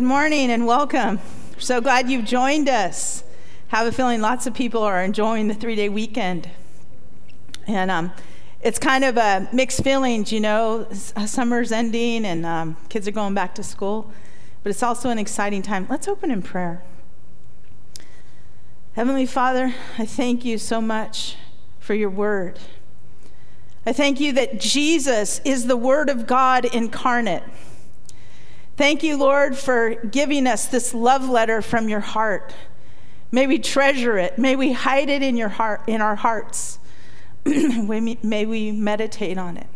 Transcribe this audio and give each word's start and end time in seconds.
Good 0.00 0.06
morning 0.06 0.50
and 0.50 0.66
welcome. 0.66 1.20
So 1.58 1.82
glad 1.82 2.08
you've 2.08 2.24
joined 2.24 2.70
us. 2.70 3.22
Have 3.68 3.86
a 3.86 3.92
feeling 3.92 4.22
lots 4.22 4.46
of 4.46 4.54
people 4.54 4.82
are 4.82 5.02
enjoying 5.02 5.48
the 5.48 5.52
three 5.52 5.76
day 5.76 5.90
weekend. 5.90 6.48
And 7.66 7.90
um, 7.90 8.10
it's 8.62 8.78
kind 8.78 9.04
of 9.04 9.18
a 9.18 9.46
mixed 9.52 9.84
feelings, 9.84 10.32
you 10.32 10.40
know. 10.40 10.88
Summer's 10.90 11.70
ending 11.70 12.24
and 12.24 12.46
um, 12.46 12.78
kids 12.88 13.06
are 13.08 13.10
going 13.10 13.34
back 13.34 13.54
to 13.56 13.62
school, 13.62 14.10
but 14.62 14.70
it's 14.70 14.82
also 14.82 15.10
an 15.10 15.18
exciting 15.18 15.60
time. 15.60 15.86
Let's 15.90 16.08
open 16.08 16.30
in 16.30 16.40
prayer. 16.40 16.82
Heavenly 18.94 19.26
Father, 19.26 19.74
I 19.98 20.06
thank 20.06 20.46
you 20.46 20.56
so 20.56 20.80
much 20.80 21.36
for 21.78 21.92
your 21.92 22.08
word. 22.08 22.58
I 23.84 23.92
thank 23.92 24.18
you 24.18 24.32
that 24.32 24.60
Jesus 24.60 25.42
is 25.44 25.66
the 25.66 25.76
Word 25.76 26.08
of 26.08 26.26
God 26.26 26.64
incarnate. 26.64 27.42
Thank 28.80 29.02
you, 29.02 29.18
Lord, 29.18 29.58
for 29.58 29.94
giving 29.94 30.46
us 30.46 30.64
this 30.64 30.94
love 30.94 31.28
letter 31.28 31.60
from 31.60 31.90
your 31.90 32.00
heart. 32.00 32.54
May 33.30 33.46
we 33.46 33.58
treasure 33.58 34.16
it. 34.16 34.38
May 34.38 34.56
we 34.56 34.72
hide 34.72 35.10
it 35.10 35.22
in 35.22 35.36
your 35.36 35.50
heart, 35.50 35.82
in 35.86 36.00
our 36.00 36.16
hearts. 36.16 36.78
May 37.44 38.46
we 38.46 38.72
meditate 38.72 39.36
on 39.36 39.58
it. 39.58 39.66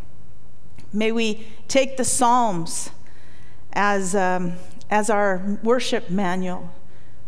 May 0.91 1.11
we 1.11 1.45
take 1.67 1.97
the 1.97 2.03
Psalms 2.03 2.89
as, 3.73 4.15
um, 4.15 4.53
as 4.89 5.11
our 5.11 5.59
worship 5.61 6.09
manual. 6.09 6.73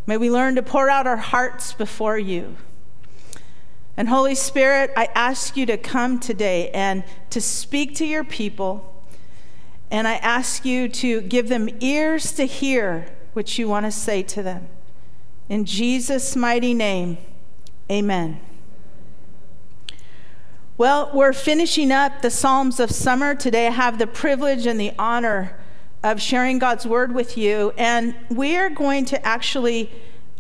May 0.08 0.18
we 0.18 0.32
learn 0.32 0.56
to 0.56 0.64
pour 0.64 0.90
out 0.90 1.06
our 1.06 1.18
hearts 1.18 1.74
before 1.74 2.18
you. 2.18 2.58
And 3.96 4.10
Holy 4.10 4.34
Spirit, 4.34 4.94
I 4.98 5.10
ask 5.14 5.56
you 5.56 5.68
to 5.68 5.78
come 5.78 6.20
today 6.20 6.72
and 6.72 7.04
to 7.30 7.40
speak 7.40 7.94
to 7.98 8.06
your 8.08 8.24
people 8.24 8.97
and 9.90 10.08
I 10.08 10.16
ask 10.16 10.66
you 10.66 10.90
to 10.90 11.22
give 11.22 11.50
them 11.50 11.70
ears 11.80 12.32
to 12.34 12.46
hear 12.46 13.08
what 13.34 13.58
you 13.58 13.68
want 13.68 13.86
to 13.86 13.92
say 13.92 14.24
to 14.24 14.44
them. 14.44 14.68
In 15.50 15.66
Jesus' 15.66 16.36
mighty 16.36 16.74
name, 16.74 17.18
amen. 17.90 18.40
Well, 20.78 21.10
we're 21.14 21.34
finishing 21.34 21.92
up 21.92 22.22
the 22.22 22.30
Psalms 22.30 22.80
of 22.80 22.92
Summer. 22.92 23.34
Today 23.34 23.68
I 23.68 23.72
have 23.72 23.98
the 23.98 24.06
privilege 24.06 24.66
and 24.66 24.80
the 24.80 24.92
honor 25.00 25.58
of 26.04 26.22
sharing 26.22 26.60
God's 26.60 26.86
word 26.86 27.16
with 27.16 27.38
you. 27.38 27.74
And 27.78 28.14
we 28.30 28.56
are 28.58 28.70
going 28.70 29.06
to 29.06 29.26
actually 29.26 29.92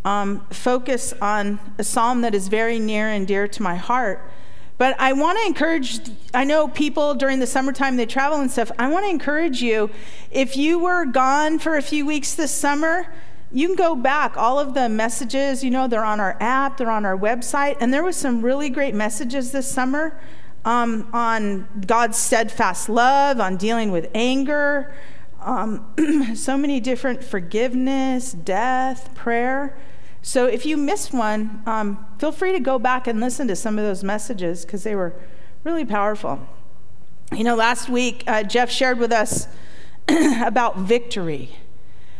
um, 0.05 0.45
focus 0.51 1.13
on 1.21 1.59
a 1.77 1.83
psalm 1.83 2.21
that 2.21 2.35
is 2.35 2.49
very 2.49 2.79
near 2.79 3.07
and 3.07 3.27
dear 3.27 3.47
to 3.47 3.63
my 3.63 3.75
heart. 3.75 4.29
But 4.77 4.95
I 4.99 5.13
want 5.13 5.39
to 5.39 5.45
encourage, 5.45 5.99
I 6.33 6.43
know 6.43 6.67
people 6.67 7.15
during 7.15 7.39
the 7.39 7.47
summertime, 7.47 7.97
they 7.97 8.05
travel 8.05 8.39
and 8.39 8.51
stuff. 8.51 8.71
I 8.77 8.89
want 8.89 9.05
to 9.05 9.09
encourage 9.09 9.61
you, 9.61 9.89
if 10.29 10.55
you 10.55 10.77
were 10.77 11.05
gone 11.05 11.57
for 11.57 11.77
a 11.77 11.81
few 11.81 12.05
weeks 12.05 12.35
this 12.35 12.51
summer, 12.51 13.11
you 13.51 13.67
can 13.67 13.75
go 13.75 13.95
back. 13.95 14.37
All 14.37 14.59
of 14.59 14.73
the 14.73 14.87
messages, 14.87 15.63
you 15.63 15.71
know, 15.71 15.87
they're 15.87 16.05
on 16.05 16.19
our 16.19 16.37
app, 16.39 16.77
they're 16.77 16.91
on 16.91 17.05
our 17.05 17.17
website. 17.17 17.77
And 17.79 17.91
there 17.93 18.03
was 18.03 18.15
some 18.15 18.41
really 18.41 18.69
great 18.69 18.93
messages 18.93 19.51
this 19.51 19.67
summer 19.67 20.19
um, 20.63 21.09
on 21.13 21.67
God's 21.87 22.17
steadfast 22.17 22.89
love, 22.89 23.39
on 23.39 23.57
dealing 23.57 23.89
with 23.91 24.09
anger, 24.13 24.93
um, 25.41 26.35
so 26.35 26.57
many 26.57 26.79
different 26.79 27.23
forgiveness, 27.23 28.33
death, 28.33 29.15
prayer. 29.15 29.77
So 30.21 30.45
if 30.45 30.65
you 30.65 30.77
missed 30.77 31.13
one, 31.13 31.61
um, 31.65 32.05
feel 32.19 32.31
free 32.31 32.51
to 32.51 32.59
go 32.59 32.79
back 32.79 33.07
and 33.07 33.19
listen 33.19 33.47
to 33.47 33.55
some 33.55 33.77
of 33.77 33.85
those 33.85 34.03
messages 34.03 34.65
because 34.65 34.83
they 34.83 34.95
were 34.95 35.13
really 35.63 35.85
powerful. 35.85 36.47
You 37.31 37.43
know, 37.43 37.55
last 37.55 37.89
week, 37.89 38.23
uh, 38.27 38.43
Jeff 38.43 38.71
shared 38.71 38.99
with 38.99 39.11
us 39.11 39.47
about 40.07 40.77
victory. 40.77 41.51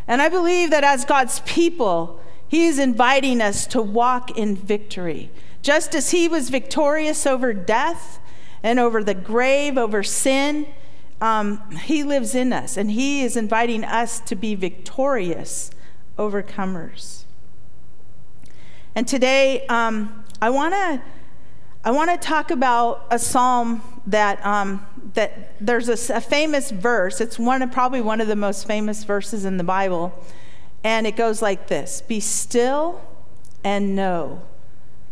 And 0.07 0.21
I 0.21 0.29
believe 0.29 0.69
that 0.71 0.83
as 0.83 1.05
God's 1.05 1.39
people, 1.41 2.21
He 2.47 2.67
is 2.67 2.79
inviting 2.79 3.41
us 3.41 3.65
to 3.67 3.81
walk 3.81 4.37
in 4.37 4.55
victory. 4.55 5.29
Just 5.61 5.95
as 5.95 6.11
He 6.11 6.27
was 6.27 6.49
victorious 6.49 7.25
over 7.25 7.53
death 7.53 8.19
and 8.63 8.79
over 8.79 9.03
the 9.03 9.13
grave, 9.13 9.77
over 9.77 10.03
sin, 10.03 10.67
um, 11.21 11.71
He 11.71 12.03
lives 12.03 12.35
in 12.35 12.53
us, 12.53 12.77
and 12.77 12.91
He 12.91 13.23
is 13.23 13.35
inviting 13.35 13.83
us 13.83 14.19
to 14.21 14.35
be 14.35 14.55
victorious 14.55 15.71
overcomers. 16.17 17.23
And 18.97 19.07
today, 19.07 19.63
um, 19.67 20.23
I 20.41 20.49
want 20.49 20.73
to 20.73 20.99
I 21.85 21.91
want 21.91 22.09
to 22.09 22.17
talk 22.17 22.49
about 22.49 23.05
a 23.11 23.19
psalm 23.19 23.83
that 24.07 24.43
um, 24.43 24.83
that 25.13 25.53
there's 25.63 25.87
a, 25.87 26.15
a, 26.15 26.19
famous 26.19 26.71
verse. 26.71 27.21
It's 27.21 27.37
one 27.37 27.61
of 27.61 27.71
probably 27.71 28.01
one 28.01 28.21
of 28.21 28.27
the 28.27 28.35
most 28.35 28.65
famous 28.65 29.03
verses 29.03 29.45
in 29.45 29.57
the 29.57 29.63
Bible, 29.63 30.19
and 30.83 31.05
it 31.05 31.15
goes 31.15 31.43
like 31.43 31.67
this: 31.67 32.01
"Be 32.01 32.19
still 32.19 32.99
and 33.63 33.95
know 33.95 34.41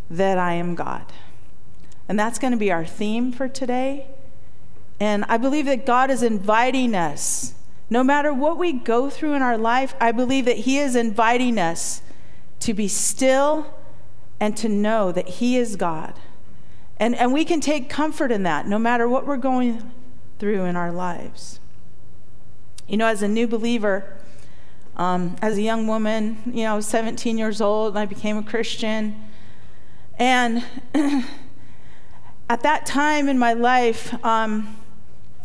that 0.09 0.39
I 0.39 0.53
am 0.53 0.73
God." 0.73 1.13
And 2.09 2.17
that's 2.19 2.39
going 2.39 2.53
to 2.53 2.57
be 2.57 2.71
our 2.71 2.87
theme 2.87 3.31
for 3.31 3.47
today. 3.47 4.07
And 4.99 5.25
I 5.25 5.37
believe 5.37 5.67
that 5.67 5.85
God 5.85 6.09
is 6.09 6.23
inviting 6.23 6.95
us, 6.95 7.53
no 7.91 8.03
matter 8.03 8.33
what 8.33 8.57
we 8.57 8.73
go 8.73 9.11
through 9.11 9.35
in 9.35 9.43
our 9.43 9.59
life, 9.59 9.93
I 10.01 10.11
believe 10.11 10.45
that 10.45 10.57
He 10.57 10.79
is 10.79 10.95
inviting 10.95 11.59
us 11.59 12.01
to 12.61 12.73
be 12.73 12.87
still 12.87 13.74
and 14.45 14.55
to 14.55 14.69
know 14.69 15.11
that 15.11 15.27
He 15.27 15.57
is 15.57 15.75
God. 15.75 16.13
And, 16.97 17.15
and 17.15 17.33
we 17.33 17.43
can 17.43 17.59
take 17.59 17.89
comfort 17.89 18.31
in 18.31 18.43
that 18.43 18.67
no 18.67 18.77
matter 18.77 19.09
what 19.09 19.25
we're 19.25 19.37
going 19.37 19.91
through 20.37 20.65
in 20.65 20.75
our 20.75 20.91
lives. 20.91 21.59
You 22.87 22.97
know, 22.97 23.07
as 23.07 23.23
a 23.23 23.27
new 23.27 23.47
believer, 23.47 24.05
um, 24.97 25.35
as 25.41 25.57
a 25.57 25.63
young 25.63 25.87
woman, 25.87 26.37
you 26.45 26.63
know, 26.63 26.73
I 26.73 26.75
was 26.75 26.85
17 26.85 27.39
years 27.39 27.59
old 27.59 27.93
and 27.93 27.99
I 27.99 28.05
became 28.05 28.37
a 28.37 28.43
Christian. 28.43 29.19
And 30.19 30.63
at 32.47 32.61
that 32.61 32.85
time 32.85 33.27
in 33.27 33.39
my 33.39 33.53
life, 33.53 34.13
um, 34.23 34.75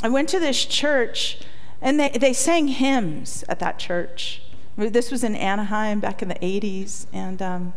I 0.02 0.10
went 0.10 0.28
to 0.28 0.38
this 0.38 0.66
church 0.66 1.38
and 1.80 1.98
they, 1.98 2.10
they 2.10 2.34
sang 2.34 2.68
hymns 2.68 3.44
at 3.48 3.60
that 3.60 3.78
church. 3.78 4.42
This 4.76 5.10
was 5.10 5.24
in 5.24 5.34
Anaheim 5.36 6.00
back 6.00 6.20
in 6.20 6.28
the 6.28 6.34
80s. 6.34 7.06
And, 7.14 7.40
um, 7.40 7.72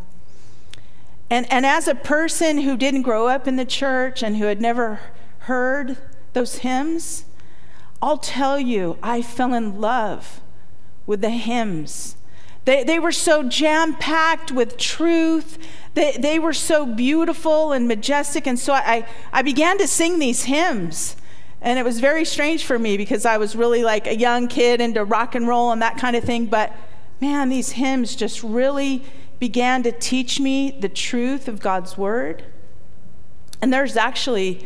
and, 1.33 1.51
and 1.51 1.65
as 1.65 1.87
a 1.87 1.95
person 1.95 2.59
who 2.59 2.77
didn't 2.77 3.01
grow 3.01 3.27
up 3.27 3.47
in 3.47 3.55
the 3.55 3.65
church 3.65 4.21
and 4.21 4.37
who 4.37 4.45
had 4.45 4.61
never 4.61 4.99
heard 5.39 5.97
those 6.33 6.57
hymns, 6.57 7.25
I'll 8.03 8.19
tell 8.19 8.59
you, 8.59 8.99
I 9.01 9.23
fell 9.23 9.51
in 9.55 9.81
love 9.81 10.41
with 11.07 11.21
the 11.21 11.31
hymns. 11.31 12.17
They, 12.65 12.83
they 12.83 12.99
were 12.99 13.11
so 13.11 13.41
jam 13.41 13.95
packed 13.95 14.51
with 14.51 14.77
truth. 14.77 15.57
They, 15.95 16.11
they 16.11 16.37
were 16.37 16.53
so 16.53 16.85
beautiful 16.85 17.71
and 17.71 17.87
majestic. 17.87 18.45
And 18.45 18.59
so 18.59 18.73
I, 18.73 19.03
I 19.31 19.41
began 19.41 19.79
to 19.79 19.87
sing 19.87 20.19
these 20.19 20.43
hymns. 20.43 21.15
And 21.63 21.79
it 21.79 21.83
was 21.83 21.99
very 21.99 22.25
strange 22.25 22.63
for 22.63 22.77
me 22.77 22.95
because 22.95 23.25
I 23.25 23.37
was 23.37 23.55
really 23.55 23.83
like 23.83 24.05
a 24.05 24.15
young 24.15 24.47
kid 24.47 24.81
into 24.81 25.03
rock 25.03 25.33
and 25.33 25.47
roll 25.47 25.71
and 25.71 25.81
that 25.81 25.97
kind 25.97 26.15
of 26.15 26.23
thing. 26.23 26.45
But 26.45 26.75
man, 27.19 27.49
these 27.49 27.71
hymns 27.71 28.15
just 28.15 28.43
really 28.43 29.03
began 29.43 29.83
to 29.83 29.91
teach 29.91 30.39
me 30.39 30.71
the 30.71 30.87
truth 30.87 31.49
of 31.49 31.59
God's 31.59 31.97
word. 31.97 32.45
And 33.61 33.73
there's 33.73 33.97
actually 33.97 34.65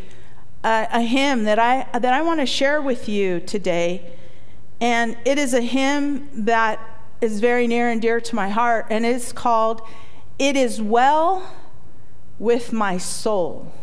a, 0.64 0.88
a 0.92 1.02
hymn 1.02 1.46
that 1.46 1.58
I, 1.58 1.88
that 1.98 2.14
I 2.14 2.22
want 2.22 2.42
to 2.42 2.46
share 2.46 2.80
with 2.80 3.10
you 3.10 3.40
today. 3.40 4.14
And 4.80 5.18
it 5.26 5.40
is 5.40 5.56
a 5.56 5.62
hymn 5.62 6.30
that 6.46 6.80
is 7.22 7.40
very 7.40 7.66
near 7.66 7.90
and 7.90 8.00
dear 8.00 8.22
to 8.22 8.36
my 8.36 8.50
heart, 8.50 8.86
and 8.92 9.04
it's 9.04 9.32
called 9.32 9.82
It 10.38 10.56
Is 10.56 10.80
Well 10.80 11.56
with 12.38 12.72
My 12.72 13.00
Soul. 13.00 13.74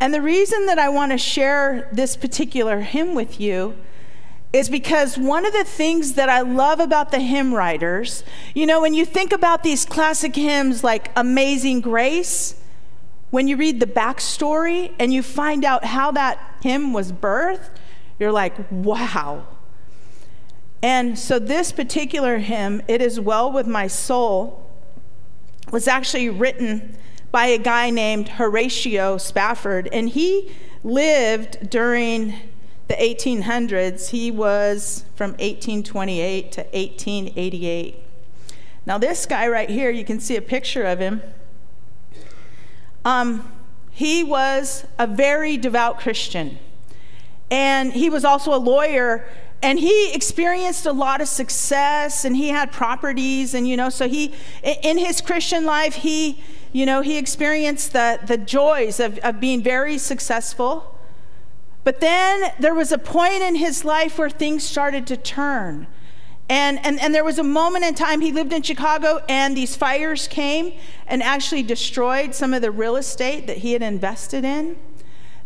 And 0.00 0.12
the 0.12 0.20
reason 0.20 0.66
that 0.66 0.80
I 0.80 0.88
want 0.88 1.12
to 1.12 1.18
share 1.18 1.88
this 1.92 2.16
particular 2.16 2.80
hymn 2.80 3.14
with 3.14 3.40
you 3.40 3.76
is 4.52 4.68
because 4.68 5.16
one 5.16 5.46
of 5.46 5.52
the 5.52 5.64
things 5.64 6.14
that 6.14 6.28
I 6.28 6.40
love 6.40 6.80
about 6.80 7.12
the 7.12 7.20
hymn 7.20 7.54
writers, 7.54 8.24
you 8.54 8.66
know, 8.66 8.80
when 8.80 8.94
you 8.94 9.04
think 9.04 9.32
about 9.32 9.62
these 9.62 9.84
classic 9.84 10.34
hymns 10.34 10.82
like 10.82 11.12
Amazing 11.14 11.82
Grace, 11.82 12.56
when 13.30 13.46
you 13.46 13.56
read 13.56 13.78
the 13.78 13.86
backstory 13.86 14.92
and 14.98 15.12
you 15.12 15.22
find 15.22 15.64
out 15.64 15.84
how 15.84 16.10
that 16.12 16.38
hymn 16.62 16.92
was 16.92 17.12
birthed, 17.12 17.70
you're 18.18 18.32
like, 18.32 18.54
wow. 18.72 19.46
And 20.82 21.18
so, 21.18 21.38
this 21.38 21.72
particular 21.72 22.38
hymn, 22.38 22.82
It 22.88 23.00
Is 23.00 23.20
Well 23.20 23.52
With 23.52 23.66
My 23.66 23.86
Soul, 23.86 24.68
was 25.70 25.86
actually 25.86 26.28
written 26.28 26.96
by 27.30 27.46
a 27.46 27.58
guy 27.58 27.90
named 27.90 28.28
Horatio 28.28 29.18
Spafford, 29.18 29.88
and 29.92 30.08
he 30.08 30.50
lived 30.82 31.70
during 31.70 32.34
the 32.90 32.96
1800s, 32.96 34.10
he 34.10 34.32
was 34.32 35.04
from 35.14 35.30
1828 35.34 36.50
to 36.50 36.60
1888. 36.62 38.02
Now, 38.84 38.98
this 38.98 39.26
guy 39.26 39.46
right 39.46 39.70
here, 39.70 39.90
you 39.90 40.04
can 40.04 40.18
see 40.18 40.34
a 40.34 40.42
picture 40.42 40.82
of 40.82 40.98
him. 40.98 41.22
Um, 43.04 43.48
he 43.92 44.24
was 44.24 44.84
a 44.98 45.06
very 45.06 45.56
devout 45.56 46.00
Christian. 46.00 46.58
And 47.48 47.92
he 47.92 48.10
was 48.10 48.24
also 48.24 48.52
a 48.52 48.58
lawyer, 48.58 49.24
and 49.62 49.78
he 49.78 50.12
experienced 50.12 50.84
a 50.84 50.92
lot 50.92 51.20
of 51.20 51.28
success 51.28 52.24
and 52.24 52.36
he 52.36 52.48
had 52.48 52.72
properties 52.72 53.52
and 53.52 53.68
you 53.68 53.76
know 53.76 53.90
so 53.90 54.08
he 54.08 54.32
in 54.82 54.96
his 54.96 55.20
christian 55.20 55.66
life 55.66 55.96
he 55.96 56.42
you 56.72 56.86
know 56.86 57.02
he 57.02 57.18
experienced 57.18 57.92
the, 57.92 58.18
the 58.26 58.38
joys 58.38 58.98
of, 58.98 59.18
of 59.18 59.38
being 59.38 59.62
very 59.62 59.98
successful 59.98 60.89
but 61.82 62.00
then 62.00 62.52
there 62.58 62.74
was 62.74 62.92
a 62.92 62.98
point 62.98 63.42
in 63.42 63.56
his 63.56 63.84
life 63.84 64.18
where 64.18 64.30
things 64.30 64.64
started 64.64 65.06
to 65.06 65.16
turn 65.16 65.86
and, 66.48 66.84
and, 66.84 67.00
and 67.00 67.14
there 67.14 67.24
was 67.24 67.38
a 67.38 67.44
moment 67.44 67.84
in 67.84 67.94
time 67.94 68.20
he 68.20 68.32
lived 68.32 68.52
in 68.52 68.62
chicago 68.62 69.22
and 69.28 69.56
these 69.56 69.76
fires 69.76 70.28
came 70.28 70.72
and 71.06 71.22
actually 71.22 71.62
destroyed 71.62 72.34
some 72.34 72.52
of 72.52 72.62
the 72.62 72.70
real 72.70 72.96
estate 72.96 73.46
that 73.46 73.58
he 73.58 73.72
had 73.72 73.82
invested 73.82 74.44
in 74.44 74.76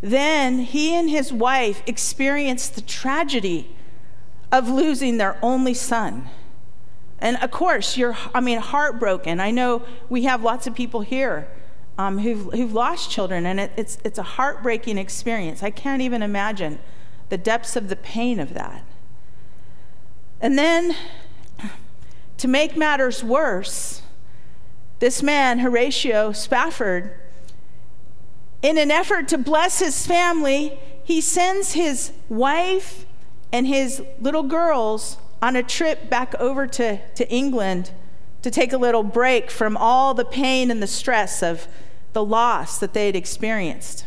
then 0.01 0.59
he 0.59 0.93
and 0.93 1.09
his 1.09 1.33
wife 1.33 1.81
experienced 1.87 2.75
the 2.75 2.81
tragedy 2.81 3.75
of 4.51 4.69
losing 4.69 5.17
their 5.17 5.37
only 5.41 5.73
son. 5.73 6.29
And 7.19 7.37
of 7.37 7.51
course, 7.51 7.97
you're, 7.97 8.15
I 8.33 8.39
mean, 8.39 8.59
heartbroken. 8.59 9.39
I 9.39 9.51
know 9.51 9.83
we 10.09 10.25
have 10.25 10.43
lots 10.43 10.67
of 10.67 10.75
people 10.75 11.01
here 11.01 11.47
um, 11.97 12.19
who've, 12.19 12.51
who've 12.53 12.73
lost 12.73 13.09
children, 13.09 13.45
and 13.45 13.59
it, 13.59 13.71
it's, 13.77 13.97
it's 14.03 14.17
a 14.17 14.23
heartbreaking 14.23 14.97
experience. 14.97 15.63
I 15.63 15.71
can't 15.71 16.01
even 16.01 16.21
imagine 16.21 16.79
the 17.29 17.37
depths 17.37 17.75
of 17.75 17.89
the 17.89 17.95
pain 17.95 18.39
of 18.39 18.53
that. 18.53 18.83
And 20.41 20.57
then, 20.57 20.95
to 22.37 22.47
make 22.47 22.75
matters 22.75 23.23
worse, 23.23 24.01
this 24.99 25.23
man, 25.23 25.59
Horatio 25.59 26.31
Spafford, 26.33 27.13
in 28.61 28.77
an 28.77 28.91
effort 28.91 29.27
to 29.29 29.37
bless 29.37 29.79
his 29.79 30.05
family, 30.05 30.77
he 31.03 31.21
sends 31.21 31.73
his 31.73 32.11
wife 32.29 33.05
and 33.51 33.67
his 33.67 34.01
little 34.19 34.43
girls 34.43 35.17
on 35.41 35.55
a 35.55 35.63
trip 35.63 36.09
back 36.09 36.33
over 36.35 36.65
to, 36.67 36.99
to 37.13 37.29
England 37.29 37.91
to 38.41 38.51
take 38.51 38.73
a 38.73 38.77
little 38.77 39.03
break 39.03 39.49
from 39.49 39.77
all 39.77 40.13
the 40.13 40.25
pain 40.25 40.69
and 40.69 40.81
the 40.81 40.87
stress 40.87 41.41
of 41.41 41.67
the 42.15 42.23
loss 42.23 42.79
that 42.79 42.93
they 42.93 43.07
had 43.07 43.15
experienced. 43.15 44.05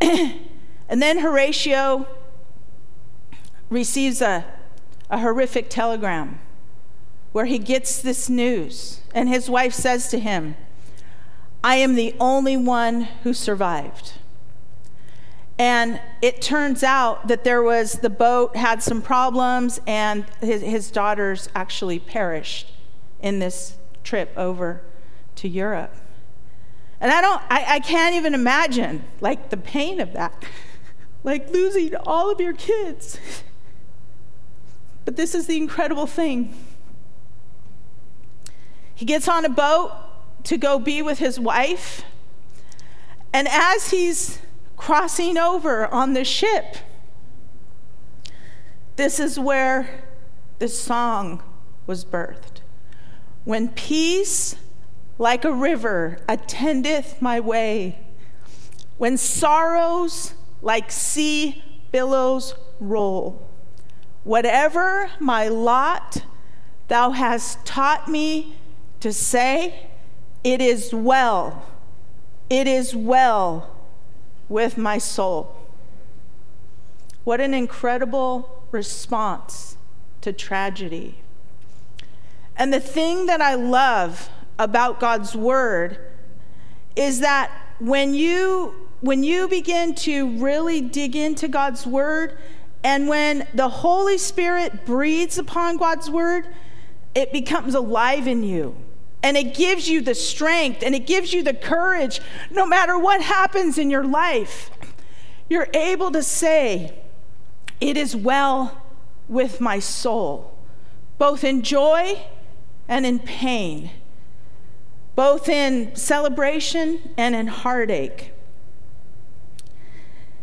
and 0.00 0.38
then 0.88 1.18
Horatio 1.18 2.06
receives 3.68 4.22
a, 4.22 4.44
a 5.10 5.18
horrific 5.18 5.68
telegram 5.68 6.38
where 7.32 7.46
he 7.46 7.58
gets 7.58 8.00
this 8.00 8.28
news, 8.28 9.00
and 9.12 9.28
his 9.28 9.50
wife 9.50 9.74
says 9.74 10.08
to 10.10 10.20
him, 10.20 10.54
I 11.64 11.74
am 11.74 11.96
the 11.96 12.14
only 12.20 12.56
one 12.56 13.08
who 13.24 13.34
survived. 13.34 14.12
And 15.58 16.00
it 16.22 16.40
turns 16.40 16.84
out 16.84 17.26
that 17.26 17.42
there 17.42 17.60
was 17.60 17.94
the 17.94 18.08
boat 18.08 18.54
had 18.54 18.84
some 18.84 19.02
problems, 19.02 19.80
and 19.84 20.26
his, 20.40 20.62
his 20.62 20.92
daughters 20.92 21.48
actually 21.56 21.98
perished 21.98 22.70
in 23.20 23.40
this 23.40 23.76
trip 24.04 24.32
over 24.36 24.82
to 25.38 25.48
Europe. 25.48 25.94
And 27.00 27.10
I 27.12 27.20
don't, 27.20 27.40
I, 27.48 27.64
I 27.76 27.80
can't 27.80 28.14
even 28.14 28.34
imagine 28.34 29.04
like 29.20 29.50
the 29.50 29.56
pain 29.56 30.00
of 30.00 30.12
that, 30.14 30.44
like 31.24 31.50
losing 31.50 31.94
all 31.96 32.30
of 32.30 32.40
your 32.40 32.52
kids. 32.52 33.18
But 35.04 35.16
this 35.16 35.34
is 35.34 35.46
the 35.46 35.56
incredible 35.56 36.06
thing. 36.06 36.54
He 38.94 39.04
gets 39.04 39.28
on 39.28 39.44
a 39.44 39.48
boat 39.48 39.92
to 40.44 40.56
go 40.56 40.78
be 40.78 41.02
with 41.02 41.18
his 41.18 41.38
wife, 41.38 42.02
and 43.32 43.46
as 43.48 43.90
he's 43.90 44.40
crossing 44.76 45.36
over 45.36 45.86
on 45.86 46.14
the 46.14 46.24
ship. 46.24 46.76
This 48.96 49.20
is 49.20 49.38
where 49.38 50.04
the 50.58 50.68
song 50.68 51.42
was 51.86 52.04
birthed. 52.04 52.62
When 53.44 53.68
peace 53.68 54.56
like 55.18 55.44
a 55.44 55.52
river 55.52 56.18
attendeth 56.28 57.20
my 57.20 57.40
way, 57.40 57.98
when 58.96 59.16
sorrows 59.16 60.34
like 60.62 60.90
sea 60.90 61.62
billows 61.92 62.54
roll, 62.80 63.48
whatever 64.24 65.10
my 65.18 65.48
lot 65.48 66.24
thou 66.88 67.10
hast 67.10 67.64
taught 67.66 68.08
me 68.08 68.56
to 69.00 69.12
say, 69.12 69.88
it 70.44 70.60
is 70.60 70.94
well, 70.94 71.66
it 72.48 72.66
is 72.66 72.94
well 72.94 73.76
with 74.48 74.78
my 74.78 74.98
soul. 74.98 75.54
What 77.24 77.40
an 77.40 77.52
incredible 77.52 78.64
response 78.70 79.76
to 80.22 80.32
tragedy. 80.32 81.18
And 82.56 82.72
the 82.72 82.80
thing 82.80 83.26
that 83.26 83.40
I 83.40 83.54
love 83.54 84.30
about 84.58 85.00
God's 85.00 85.34
word 85.34 85.98
is 86.96 87.20
that 87.20 87.50
when 87.78 88.14
you 88.14 88.74
when 89.00 89.22
you 89.22 89.46
begin 89.46 89.94
to 89.94 90.38
really 90.38 90.80
dig 90.80 91.14
into 91.14 91.46
God's 91.46 91.86
word 91.86 92.36
and 92.82 93.08
when 93.08 93.46
the 93.54 93.68
Holy 93.68 94.18
Spirit 94.18 94.84
breathes 94.84 95.38
upon 95.38 95.76
God's 95.76 96.10
word, 96.10 96.46
it 97.14 97.32
becomes 97.32 97.74
alive 97.74 98.26
in 98.26 98.42
you. 98.42 98.76
And 99.22 99.36
it 99.36 99.54
gives 99.54 99.88
you 99.88 100.00
the 100.00 100.14
strength 100.14 100.82
and 100.82 100.94
it 100.94 101.06
gives 101.06 101.32
you 101.32 101.42
the 101.42 101.54
courage 101.54 102.20
no 102.50 102.66
matter 102.66 102.98
what 102.98 103.20
happens 103.20 103.78
in 103.78 103.90
your 103.90 104.04
life. 104.04 104.70
You're 105.48 105.68
able 105.74 106.10
to 106.12 106.22
say, 106.22 106.98
It 107.80 107.96
is 107.96 108.14
well 108.14 108.82
with 109.28 109.60
my 109.60 109.78
soul, 109.80 110.56
both 111.18 111.42
in 111.42 111.62
joy 111.62 112.20
and 112.86 113.04
in 113.04 113.18
pain, 113.18 113.90
both 115.18 115.48
in 115.48 115.92
celebration 115.96 117.00
and 117.16 117.34
in 117.34 117.48
heartache. 117.48 118.30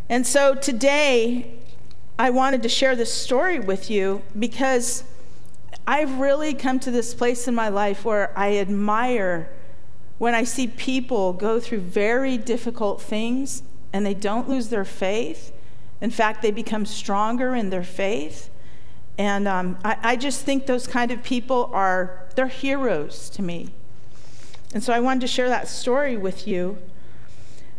And 0.09 0.27
so 0.27 0.53
today, 0.53 1.53
I 2.19 2.29
wanted 2.29 2.61
to 2.63 2.67
share 2.67 2.93
this 2.93 3.09
story 3.09 3.57
with 3.57 3.89
you 3.89 4.21
because 4.37 5.05
I've 5.87 6.19
really 6.19 6.53
come 6.53 6.81
to 6.81 6.91
this 6.91 7.13
place 7.13 7.47
in 7.47 7.55
my 7.55 7.69
life 7.69 8.03
where 8.03 8.37
I 8.37 8.57
admire 8.57 9.49
when 10.17 10.35
I 10.35 10.43
see 10.43 10.67
people 10.67 11.31
go 11.31 11.57
through 11.61 11.79
very 11.79 12.37
difficult 12.37 13.01
things 13.01 13.63
and 13.93 14.05
they 14.05 14.13
don't 14.13 14.49
lose 14.49 14.67
their 14.67 14.83
faith. 14.83 15.53
In 16.01 16.11
fact, 16.11 16.41
they 16.41 16.51
become 16.51 16.85
stronger 16.85 17.55
in 17.55 17.69
their 17.69 17.85
faith. 17.85 18.49
And 19.17 19.47
um, 19.47 19.77
I, 19.85 19.97
I 20.03 20.15
just 20.17 20.41
think 20.41 20.65
those 20.65 20.85
kind 20.85 21.11
of 21.11 21.23
people 21.23 21.69
are, 21.71 22.27
they're 22.35 22.47
heroes 22.47 23.29
to 23.29 23.41
me. 23.41 23.69
And 24.75 24.83
so 24.83 24.91
I 24.91 24.99
wanted 24.99 25.21
to 25.21 25.27
share 25.27 25.47
that 25.47 25.69
story 25.69 26.17
with 26.17 26.49
you. 26.49 26.77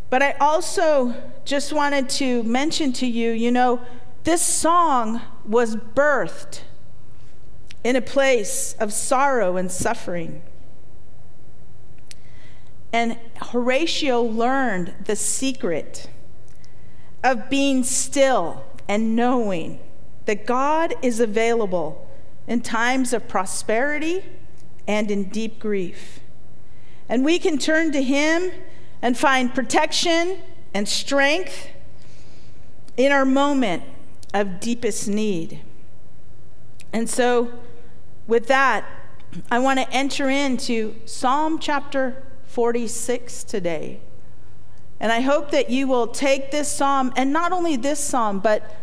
But 0.09 0.23
I 0.23 0.33
also 0.41 1.15
just 1.45 1.71
wanted 1.71 2.09
to 2.09 2.43
mention 2.45 2.91
to 2.95 3.07
you, 3.07 3.33
you 3.33 3.51
know, 3.51 3.83
this 4.25 4.41
song 4.41 5.21
was 5.45 5.77
birthed 5.77 6.63
in 7.85 7.97
a 7.97 8.01
place 8.01 8.75
of 8.81 8.95
sorrow 8.95 9.59
and 9.59 9.71
suffering. 9.71 10.41
And 12.95 13.19
Horatio 13.43 14.23
learned 14.23 14.95
the 15.05 15.17
secret 15.17 16.09
of 17.23 17.51
being 17.51 17.85
still 17.85 18.65
and 18.89 19.15
knowing 19.15 19.81
that 20.25 20.47
God 20.47 20.95
is 21.03 21.21
available 21.21 22.09
in 22.47 22.63
times 22.63 23.13
of 23.13 23.29
prosperity 23.29 24.25
and 24.89 25.11
in 25.11 25.25
deep 25.25 25.59
grief. 25.59 26.21
And 27.09 27.25
we 27.25 27.39
can 27.39 27.59
turn 27.59 27.93
to 27.93 28.03
Him 28.03 28.51
and 29.03 29.17
find 29.17 29.55
protection 29.55 30.39
and 30.75 30.89
strength 30.89 31.69
in 32.97 33.13
our 33.13 33.25
moment 33.25 33.83
of 34.35 34.61
deepest 34.61 35.09
need. 35.09 35.61
And 36.93 37.09
so, 37.09 37.53
with 38.27 38.47
that, 38.49 38.85
I 39.51 39.59
want 39.59 39.79
to 39.81 39.91
enter 39.91 40.31
into 40.31 40.97
Psalm 41.05 41.59
chapter 41.59 42.23
46 42.47 43.45
today. 43.45 44.01
And 44.99 45.13
I 45.13 45.21
hope 45.21 45.51
that 45.51 45.69
you 45.69 45.87
will 45.87 46.07
take 46.07 46.51
this 46.51 46.73
psalm, 46.73 47.13
and 47.17 47.33
not 47.33 47.53
only 47.53 47.77
this 47.77 48.01
psalm, 48.01 48.41
but 48.41 48.75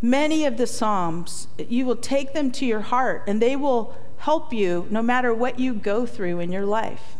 many 0.00 0.46
of 0.46 0.56
the 0.56 0.66
psalms, 0.66 1.48
you 1.58 1.84
will 1.84 1.96
take 1.96 2.32
them 2.32 2.50
to 2.52 2.64
your 2.64 2.80
heart, 2.80 3.24
and 3.26 3.42
they 3.42 3.54
will 3.54 3.94
help 4.18 4.52
you 4.52 4.86
no 4.90 5.02
matter 5.02 5.34
what 5.34 5.58
you 5.58 5.74
go 5.74 6.06
through 6.06 6.40
in 6.40 6.50
your 6.50 6.64
life. 6.64 7.17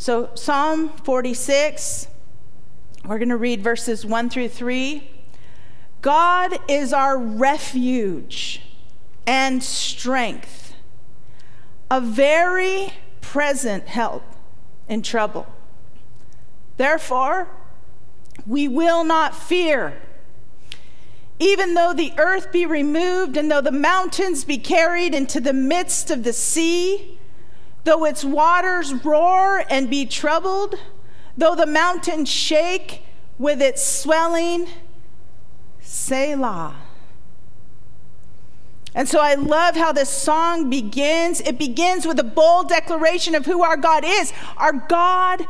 So, 0.00 0.30
Psalm 0.32 0.88
46, 1.04 2.06
we're 3.04 3.18
going 3.18 3.28
to 3.28 3.36
read 3.36 3.62
verses 3.62 4.06
1 4.06 4.30
through 4.30 4.48
3. 4.48 5.10
God 6.00 6.58
is 6.68 6.94
our 6.94 7.18
refuge 7.18 8.62
and 9.26 9.62
strength, 9.62 10.74
a 11.90 12.00
very 12.00 12.94
present 13.20 13.88
help 13.88 14.22
in 14.88 15.02
trouble. 15.02 15.46
Therefore, 16.78 17.48
we 18.46 18.68
will 18.68 19.04
not 19.04 19.34
fear. 19.34 20.00
Even 21.38 21.74
though 21.74 21.92
the 21.92 22.14
earth 22.16 22.50
be 22.50 22.64
removed, 22.64 23.36
and 23.36 23.50
though 23.50 23.60
the 23.60 23.70
mountains 23.70 24.46
be 24.46 24.56
carried 24.56 25.14
into 25.14 25.40
the 25.40 25.52
midst 25.52 26.10
of 26.10 26.24
the 26.24 26.32
sea, 26.32 27.18
though 27.84 28.04
its 28.04 28.24
waters 28.24 28.92
roar 29.04 29.64
and 29.70 29.88
be 29.88 30.06
troubled, 30.06 30.74
though 31.36 31.54
the 31.54 31.66
mountains 31.66 32.28
shake 32.28 33.02
with 33.38 33.62
its 33.62 33.82
swelling, 33.82 34.68
Selah. 35.80 36.76
And 38.94 39.08
so 39.08 39.20
I 39.20 39.34
love 39.34 39.76
how 39.76 39.92
this 39.92 40.10
song 40.10 40.68
begins. 40.68 41.40
It 41.40 41.58
begins 41.58 42.06
with 42.06 42.18
a 42.18 42.24
bold 42.24 42.68
declaration 42.68 43.34
of 43.34 43.46
who 43.46 43.62
our 43.62 43.76
God 43.76 44.04
is. 44.04 44.32
Our 44.56 44.72
God 44.72 45.46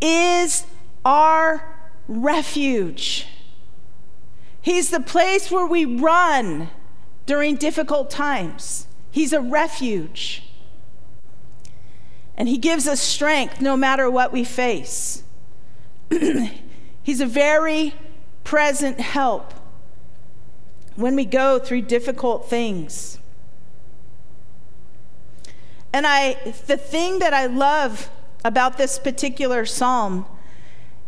is 0.00 0.66
our 1.04 1.76
refuge. 2.08 3.26
He's 4.62 4.90
the 4.90 5.00
place 5.00 5.50
where 5.50 5.66
we 5.66 5.84
run 5.84 6.70
during 7.26 7.56
difficult 7.56 8.10
times. 8.10 8.86
He's 9.10 9.32
a 9.32 9.40
refuge. 9.40 10.47
And 12.38 12.48
He 12.48 12.56
gives 12.56 12.86
us 12.86 13.00
strength 13.00 13.60
no 13.60 13.76
matter 13.76 14.08
what 14.08 14.32
we 14.32 14.44
face. 14.44 15.24
He's 17.02 17.20
a 17.20 17.26
very 17.26 17.94
present 18.44 19.00
help 19.00 19.52
when 20.94 21.16
we 21.16 21.24
go 21.24 21.58
through 21.58 21.82
difficult 21.82 22.48
things. 22.48 23.18
And 25.92 26.06
I 26.06 26.34
the 26.66 26.76
thing 26.76 27.18
that 27.18 27.34
I 27.34 27.46
love 27.46 28.08
about 28.44 28.78
this 28.78 28.98
particular 28.98 29.66
psalm 29.66 30.24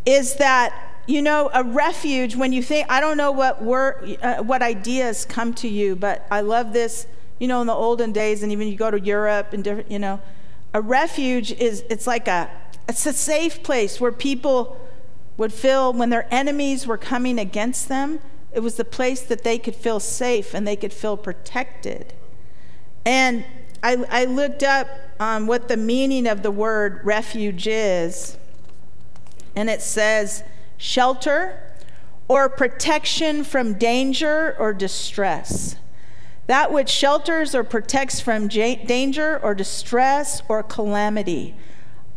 is 0.04 0.34
that 0.36 0.74
you 1.06 1.22
know 1.22 1.50
a 1.54 1.62
refuge 1.62 2.34
when 2.34 2.52
you 2.52 2.62
think 2.62 2.86
I 2.90 3.00
don't 3.00 3.16
know 3.16 3.30
what 3.30 3.62
word 3.62 4.18
uh, 4.20 4.42
what 4.42 4.62
ideas 4.62 5.24
come 5.24 5.54
to 5.54 5.68
you 5.68 5.94
but 5.96 6.26
I 6.30 6.40
love 6.40 6.72
this 6.72 7.06
you 7.38 7.46
know 7.46 7.60
in 7.60 7.66
the 7.66 7.74
olden 7.74 8.10
days 8.12 8.42
and 8.42 8.50
even 8.50 8.68
you 8.68 8.76
go 8.76 8.90
to 8.90 8.98
Europe 8.98 9.52
and 9.52 9.62
different 9.62 9.90
you 9.90 9.98
know 9.98 10.20
a 10.72 10.80
refuge 10.80 11.52
is 11.52 11.84
it's 11.90 12.06
like 12.06 12.28
a 12.28 12.50
it's 12.88 13.06
a 13.06 13.12
safe 13.12 13.62
place 13.62 14.00
where 14.00 14.12
people 14.12 14.80
would 15.36 15.52
feel 15.52 15.92
when 15.92 16.10
their 16.10 16.26
enemies 16.32 16.86
were 16.86 16.98
coming 16.98 17.38
against 17.38 17.88
them 17.88 18.20
it 18.52 18.60
was 18.60 18.76
the 18.76 18.84
place 18.84 19.20
that 19.22 19.44
they 19.44 19.58
could 19.58 19.76
feel 19.76 20.00
safe 20.00 20.54
and 20.54 20.66
they 20.66 20.76
could 20.76 20.92
feel 20.92 21.16
protected. 21.16 22.12
And 23.04 23.44
I, 23.82 24.04
I 24.10 24.24
looked 24.24 24.62
up 24.62 24.88
um, 25.20 25.46
what 25.46 25.68
the 25.68 25.76
meaning 25.76 26.26
of 26.26 26.42
the 26.42 26.50
word 26.50 27.00
refuge 27.04 27.66
is, 27.66 28.36
and 29.54 29.70
it 29.70 29.80
says 29.80 30.42
shelter 30.76 31.62
or 32.28 32.48
protection 32.48 33.44
from 33.44 33.74
danger 33.74 34.56
or 34.58 34.72
distress. 34.72 35.76
That 36.50 36.72
which 36.72 36.88
shelters 36.88 37.54
or 37.54 37.62
protects 37.62 38.18
from 38.20 38.48
danger 38.48 39.38
or 39.40 39.54
distress 39.54 40.42
or 40.48 40.64
calamity. 40.64 41.54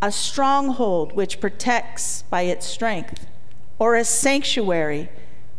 A 0.02 0.12
stronghold 0.12 1.13
which 1.13 1.40
protects 1.40 2.24
by 2.32 2.42
its 2.42 2.66
strength, 2.66 3.28
or 3.78 3.96
a 3.96 4.04
sanctuary 4.04 5.10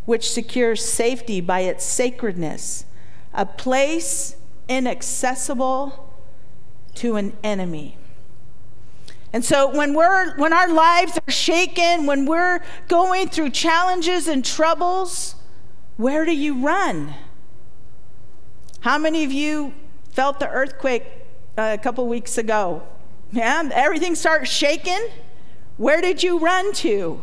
which 0.07 0.29
secures 0.29 0.85
safety 0.85 1.41
by 1.41 1.61
its 1.61 1.85
sacredness, 1.85 2.85
a 3.33 3.47
place 3.47 4.35
inaccessible 4.69 6.13
to 6.97 7.15
an 7.15 7.37
enemy. 7.45 7.97
And 9.33 9.45
so 9.45 9.69
when 9.73 9.95
we're 9.95 10.37
when 10.37 10.53
our 10.53 10.69
lives 10.69 11.17
are 11.17 11.31
shaken, 11.31 12.07
when 12.07 12.27
we're 12.27 12.59
going 12.89 13.29
through 13.29 13.51
challenges 13.51 14.27
and 14.27 14.45
troubles, 14.45 15.37
where 15.97 16.25
do 16.25 16.35
you 16.35 16.67
run? 16.67 17.15
How 18.85 18.99
many 18.99 19.25
of 19.25 19.33
you 19.33 19.73
felt 20.11 20.41
the 20.41 20.51
earthquake 20.51 21.05
uh, 21.57 21.75
a 21.75 21.83
couple 21.83 22.07
weeks 22.07 22.37
ago? 22.37 22.83
Man, 23.33 23.73
everything 23.73 24.15
starts 24.15 24.51
shaking. 24.51 25.09
Where 25.79 26.03
did 26.03 26.23
you 26.23 26.39
run 26.39 26.75
to? 26.75 27.23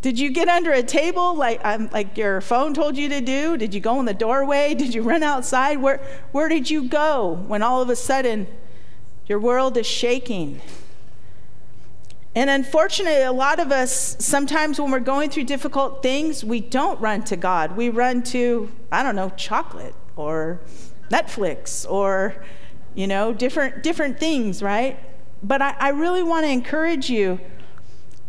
Did 0.00 0.18
you 0.18 0.30
get 0.30 0.48
under 0.48 0.72
a 0.72 0.82
table 0.82 1.34
like, 1.34 1.60
um, 1.62 1.90
like 1.92 2.16
your 2.16 2.40
phone 2.40 2.72
told 2.72 2.96
you 2.96 3.10
to 3.10 3.20
do? 3.20 3.58
Did 3.58 3.74
you 3.74 3.80
go 3.82 4.00
in 4.00 4.06
the 4.06 4.14
doorway? 4.14 4.72
Did 4.72 4.94
you 4.94 5.02
run 5.02 5.22
outside? 5.22 5.82
Where, 5.82 6.00
where 6.32 6.48
did 6.48 6.70
you 6.70 6.88
go 6.88 7.34
when 7.46 7.62
all 7.62 7.82
of 7.82 7.90
a 7.90 7.96
sudden 7.96 8.46
your 9.26 9.38
world 9.38 9.76
is 9.76 9.86
shaking? 9.86 10.62
And 12.34 12.48
unfortunately, 12.48 13.20
a 13.20 13.32
lot 13.32 13.60
of 13.60 13.70
us, 13.70 14.16
sometimes 14.18 14.80
when 14.80 14.90
we're 14.90 14.98
going 15.00 15.28
through 15.28 15.44
difficult 15.44 16.02
things, 16.02 16.42
we 16.42 16.60
don't 16.60 16.98
run 17.02 17.22
to 17.24 17.36
God. 17.36 17.76
We 17.76 17.90
run 17.90 18.22
to, 18.24 18.72
I 18.90 19.02
don't 19.02 19.14
know, 19.14 19.28
chocolate 19.36 19.94
or 20.16 20.60
Netflix 21.10 21.88
or, 21.88 22.44
you 22.94 23.06
know, 23.06 23.32
different, 23.32 23.82
different 23.82 24.18
things, 24.18 24.62
right? 24.62 24.98
But 25.42 25.62
I, 25.62 25.76
I 25.78 25.88
really 25.90 26.22
want 26.22 26.44
to 26.46 26.50
encourage 26.50 27.08
you 27.08 27.38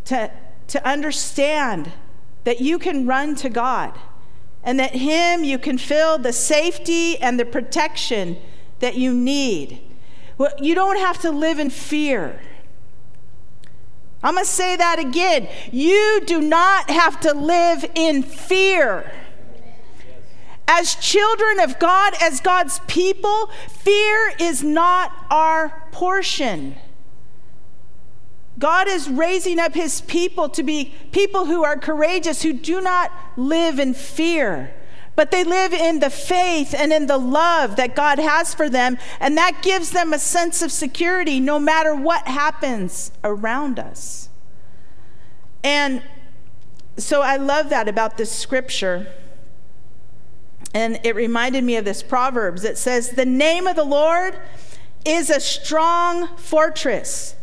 to 0.06 0.32
to 0.68 0.86
understand 0.88 1.92
that 2.44 2.62
you 2.62 2.78
can 2.78 3.06
run 3.06 3.36
to 3.36 3.50
God 3.50 3.98
and 4.64 4.80
that 4.80 4.96
Him 4.96 5.44
you 5.44 5.58
can 5.58 5.78
feel 5.78 6.18
the 6.18 6.34
safety 6.34 7.18
and 7.20 7.40
the 7.40 7.46
protection 7.46 8.38
that 8.80 8.96
you 8.96 9.14
need. 9.14 9.82
Well, 10.38 10.52
you 10.60 10.76
don't 10.76 11.00
have 11.00 11.20
to 11.22 11.32
live 11.32 11.58
in 11.58 11.70
fear. 11.70 12.40
I'm 14.24 14.34
going 14.34 14.46
to 14.46 14.52
say 14.52 14.76
that 14.76 15.00
again. 15.00 15.48
You 15.72 16.22
do 16.26 16.42
not 16.42 16.90
have 16.90 17.20
to 17.22 17.34
live 17.34 17.86
in 17.96 18.24
fear. 18.24 19.12
As 20.68 20.96
children 20.96 21.60
of 21.60 21.80
God, 21.80 22.14
as 22.22 22.42
God's 22.42 22.80
people, 22.88 23.50
fear 23.70 24.34
is 24.40 24.64
not 24.64 25.12
our 25.30 25.88
portion. 25.92 26.76
God 28.60 28.88
is 28.88 29.10
raising 29.10 29.60
up 29.60 29.74
his 29.74 30.02
people 30.02 30.50
to 30.50 30.64
be 30.64 30.94
people 31.12 31.46
who 31.46 31.64
are 31.64 31.78
courageous, 31.78 32.42
who 32.42 32.54
do 32.54 32.82
not 32.82 33.12
live 33.38 33.80
in 33.80 33.94
fear, 33.94 34.74
but 35.16 35.32
they 35.32 35.44
live 35.44 35.74
in 35.74 36.00
the 36.00 36.10
faith 36.10 36.74
and 36.74 36.92
in 36.92 37.08
the 37.08 37.18
love 37.18 37.76
that 37.76 37.96
God 37.96 38.20
has 38.20 38.54
for 38.54 38.70
them. 38.70 38.98
And 39.20 39.38
that 39.38 39.62
gives 39.62 39.92
them 39.92 40.12
a 40.12 40.20
sense 40.20 40.62
of 40.62 40.72
security 40.72 41.40
no 41.40 41.60
matter 41.60 41.96
what 41.96 42.28
happens 42.28 43.12
around 43.24 43.80
us. 43.80 44.30
And 45.64 46.04
so 46.98 47.22
I 47.22 47.38
love 47.38 47.70
that 47.70 47.88
about 47.88 48.18
this 48.18 48.32
scripture. 48.32 49.08
And 50.74 51.00
it 51.04 51.16
reminded 51.16 51.64
me 51.64 51.76
of 51.78 51.86
this 51.86 52.04
Proverbs. 52.04 52.64
It 52.64 52.78
says, 52.78 53.12
The 53.12 53.26
name 53.26 53.68
of 53.68 53.76
the 53.76 53.84
Lord 53.84 54.38
is 55.06 55.30
a 55.30 55.40
strong 55.40 56.36
fortress. 56.38 57.36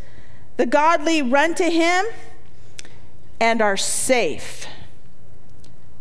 The 0.56 0.66
godly 0.66 1.22
run 1.22 1.54
to 1.56 1.64
him 1.64 2.04
and 3.40 3.60
are 3.60 3.76
safe. 3.76 4.66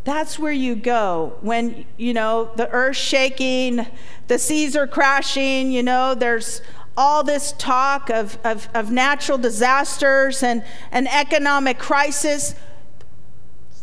That's 0.03 0.37
where 0.37 0.51
you 0.51 0.75
go 0.75 1.37
when, 1.41 1.85
you 1.97 2.13
know, 2.13 2.51
the 2.55 2.69
earth's 2.69 2.99
shaking, 2.99 3.85
the 4.27 4.37
seas 4.37 4.75
are 4.75 4.87
crashing, 4.87 5.71
you 5.71 5.81
know, 5.81 6.13
there's 6.13 6.61
all 6.95 7.23
this 7.23 7.53
talk 7.53 8.09
of, 8.09 8.37
of, 8.43 8.67
of 8.73 8.91
natural 8.91 9.37
disasters 9.37 10.43
and 10.43 10.63
an 10.91 11.07
economic 11.07 11.79
crisis. 11.79 12.53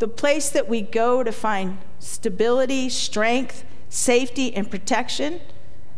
The 0.00 0.08
place 0.08 0.48
that 0.48 0.66
we 0.66 0.80
go 0.80 1.22
to 1.22 1.30
find 1.30 1.76
stability, 1.98 2.88
strength, 2.88 3.64
safety, 3.90 4.52
and 4.54 4.70
protection 4.70 5.40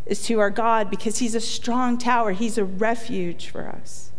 is 0.06 0.24
to 0.26 0.40
our 0.40 0.50
God 0.50 0.90
because 0.90 1.18
He's 1.18 1.36
a 1.36 1.40
strong 1.40 1.98
tower, 1.98 2.32
He's 2.32 2.58
a 2.58 2.64
refuge 2.64 3.48
for 3.48 3.68
us. 3.68 4.10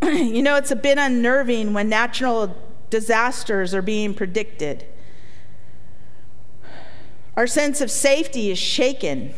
you 0.02 0.42
know, 0.42 0.54
it's 0.54 0.70
a 0.70 0.76
bit 0.76 0.96
unnerving 0.96 1.74
when 1.74 1.88
natural 1.88 2.56
disasters 2.88 3.74
are 3.74 3.82
being 3.82 4.14
predicted. 4.14 4.86
Our 7.36 7.48
sense 7.48 7.80
of 7.80 7.90
safety 7.90 8.52
is 8.52 8.58
shaken. 8.60 9.34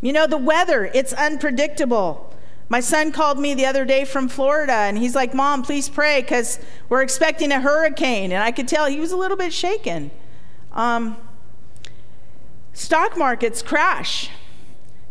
You 0.00 0.14
know, 0.14 0.26
the 0.26 0.38
weather, 0.38 0.86
it's 0.94 1.12
unpredictable. 1.12 2.25
My 2.68 2.80
son 2.80 3.12
called 3.12 3.38
me 3.38 3.54
the 3.54 3.66
other 3.66 3.84
day 3.84 4.04
from 4.04 4.28
Florida 4.28 4.72
and 4.72 4.98
he's 4.98 5.14
like, 5.14 5.34
Mom, 5.34 5.62
please 5.62 5.88
pray 5.88 6.20
because 6.20 6.58
we're 6.88 7.02
expecting 7.02 7.52
a 7.52 7.60
hurricane. 7.60 8.32
And 8.32 8.42
I 8.42 8.50
could 8.50 8.66
tell 8.66 8.86
he 8.86 8.98
was 8.98 9.12
a 9.12 9.16
little 9.16 9.36
bit 9.36 9.52
shaken. 9.52 10.10
Um, 10.72 11.16
stock 12.72 13.16
markets 13.16 13.62
crash, 13.62 14.30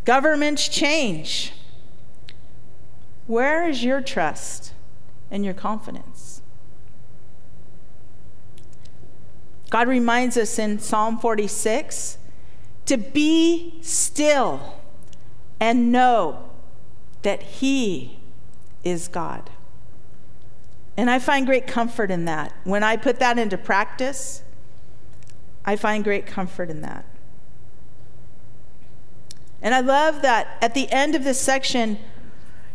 governments 0.03 0.67
change. 0.67 1.53
Where 3.25 3.67
is 3.67 3.83
your 3.83 4.01
trust 4.01 4.73
and 5.31 5.45
your 5.45 5.53
confidence? 5.53 6.41
God 9.69 9.87
reminds 9.87 10.37
us 10.37 10.59
in 10.59 10.79
Psalm 10.79 11.17
46 11.17 12.17
to 12.85 12.97
be 12.97 13.79
still 13.81 14.79
and 15.59 15.91
know 15.91 16.49
that 17.25 17.41
He 17.41 18.19
is 18.83 19.07
God. 19.07 19.49
And 20.95 21.09
I 21.09 21.19
find 21.19 21.45
great 21.45 21.67
comfort 21.67 22.09
in 22.09 22.25
that. 22.25 22.53
When 22.63 22.83
I 22.83 22.95
put 22.95 23.19
that 23.19 23.37
into 23.37 23.57
practice, 23.57 24.43
I 25.65 25.75
find 25.75 26.03
great 26.03 26.25
comfort 26.25 26.69
in 26.69 26.81
that. 26.81 27.03
And 29.61 29.73
I 29.73 29.79
love 29.79 30.21
that 30.21 30.57
at 30.61 30.75
the 30.75 30.89
end 30.91 31.15
of 31.15 31.23
this 31.23 31.41
section, 31.41 31.97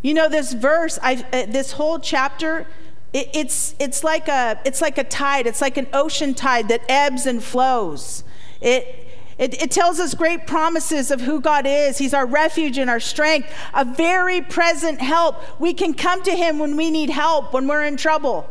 you 0.02 0.12
know, 0.12 0.28
this 0.28 0.52
verse, 0.52 0.98
I, 1.00 1.24
uh, 1.32 1.46
this 1.46 1.72
whole 1.72 2.00
chapter, 2.00 2.66
it, 3.12 3.28
it's, 3.32 3.76
it's, 3.78 4.02
like 4.02 4.26
a, 4.28 4.60
it's 4.64 4.82
like 4.82 4.98
a 4.98 5.04
tide, 5.04 5.46
it's 5.46 5.60
like 5.60 5.76
an 5.76 5.86
ocean 5.92 6.34
tide 6.34 6.68
that 6.68 6.82
ebbs 6.88 7.26
and 7.26 7.42
flows. 7.42 8.24
It, 8.60 9.06
it, 9.40 9.60
it, 9.62 9.70
tells 9.70 9.98
us 9.98 10.12
great 10.12 10.46
promises 10.46 11.10
of 11.10 11.22
who 11.22 11.40
God 11.40 11.64
is. 11.66 11.96
He's 11.96 12.12
our 12.12 12.26
refuge 12.26 12.76
and 12.76 12.90
our 12.90 13.00
strength, 13.00 13.50
a 13.72 13.86
very 13.86 14.42
present 14.42 15.00
help. 15.00 15.58
We 15.58 15.72
can 15.72 15.94
come 15.94 16.22
to 16.24 16.32
Him 16.32 16.58
when 16.58 16.76
we 16.76 16.90
need 16.90 17.08
help, 17.08 17.54
when 17.54 17.66
we're 17.66 17.84
in 17.84 17.96
trouble. 17.96 18.48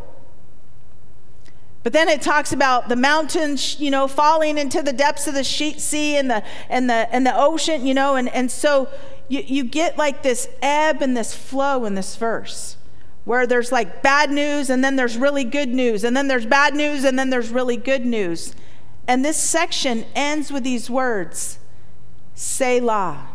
But 1.84 1.93
then 1.93 2.10
it 2.10 2.24
talks 2.24 2.51
about 2.51 2.89
the 2.89 2.96
mountains, 2.96 3.79
you 3.79 3.91
know, 3.91 4.08
falling 4.08 4.58
into 4.58 4.81
the 4.81 4.91
depths 4.91 5.27
of 5.27 5.36
the 5.36 5.43
sea 5.43 6.17
and 6.17 6.29
the, 6.29 6.43
and 6.69 6.89
the, 6.89 7.08
and 7.13 7.24
the 7.24 7.39
ocean, 7.39 7.86
you 7.86 7.93
know, 7.93 8.15
and, 8.15 8.27
and 8.29 8.50
so 8.50 8.89
you, 9.27 9.43
you 9.46 9.63
get 9.63 9.96
like 9.96 10.24
this 10.24 10.50
ebb 10.63 11.03
and 11.03 11.15
this 11.15 11.36
flow 11.36 11.86
in 11.86 11.93
this 11.93 12.15
verse 12.15 12.77
where 13.25 13.46
there's 13.46 13.72
like 13.72 14.01
bad 14.01 14.31
news 14.31 14.72
and 14.72 14.84
then 14.84 14.96
there's 14.96 15.17
really 15.17 15.43
good 15.43 15.69
news, 15.69 16.03
and 16.03 16.17
then 16.17 16.27
there's 16.27 16.48
bad 16.48 16.74
news 16.74 17.03
and 17.03 17.19
then 17.19 17.29
there's 17.29 17.50
really 17.51 17.77
good 17.77 18.08
news. 18.08 18.55
And 19.10 19.25
this 19.25 19.38
section 19.38 20.06
ends 20.13 20.51
with 20.51 20.63
these 20.63 20.88
words 20.88 21.58
Selah. 22.36 23.30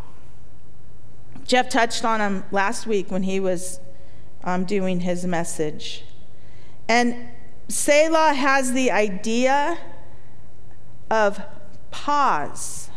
Jeff 1.45 1.69
touched 1.69 2.05
on 2.05 2.21
them 2.21 2.45
last 2.53 2.87
week 2.87 3.11
when 3.11 3.25
he 3.25 3.41
was 3.41 3.81
um, 4.45 4.67
doing 4.67 5.01
his 5.01 5.27
message. 5.27 6.05
And 6.89 7.17
Selah 7.67 8.35
has 8.35 8.73
the 8.73 8.93
idea 8.93 9.79
of 11.11 11.43
pause, 11.91 12.89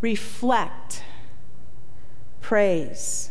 reflect, 0.00 1.02
praise. 2.40 3.30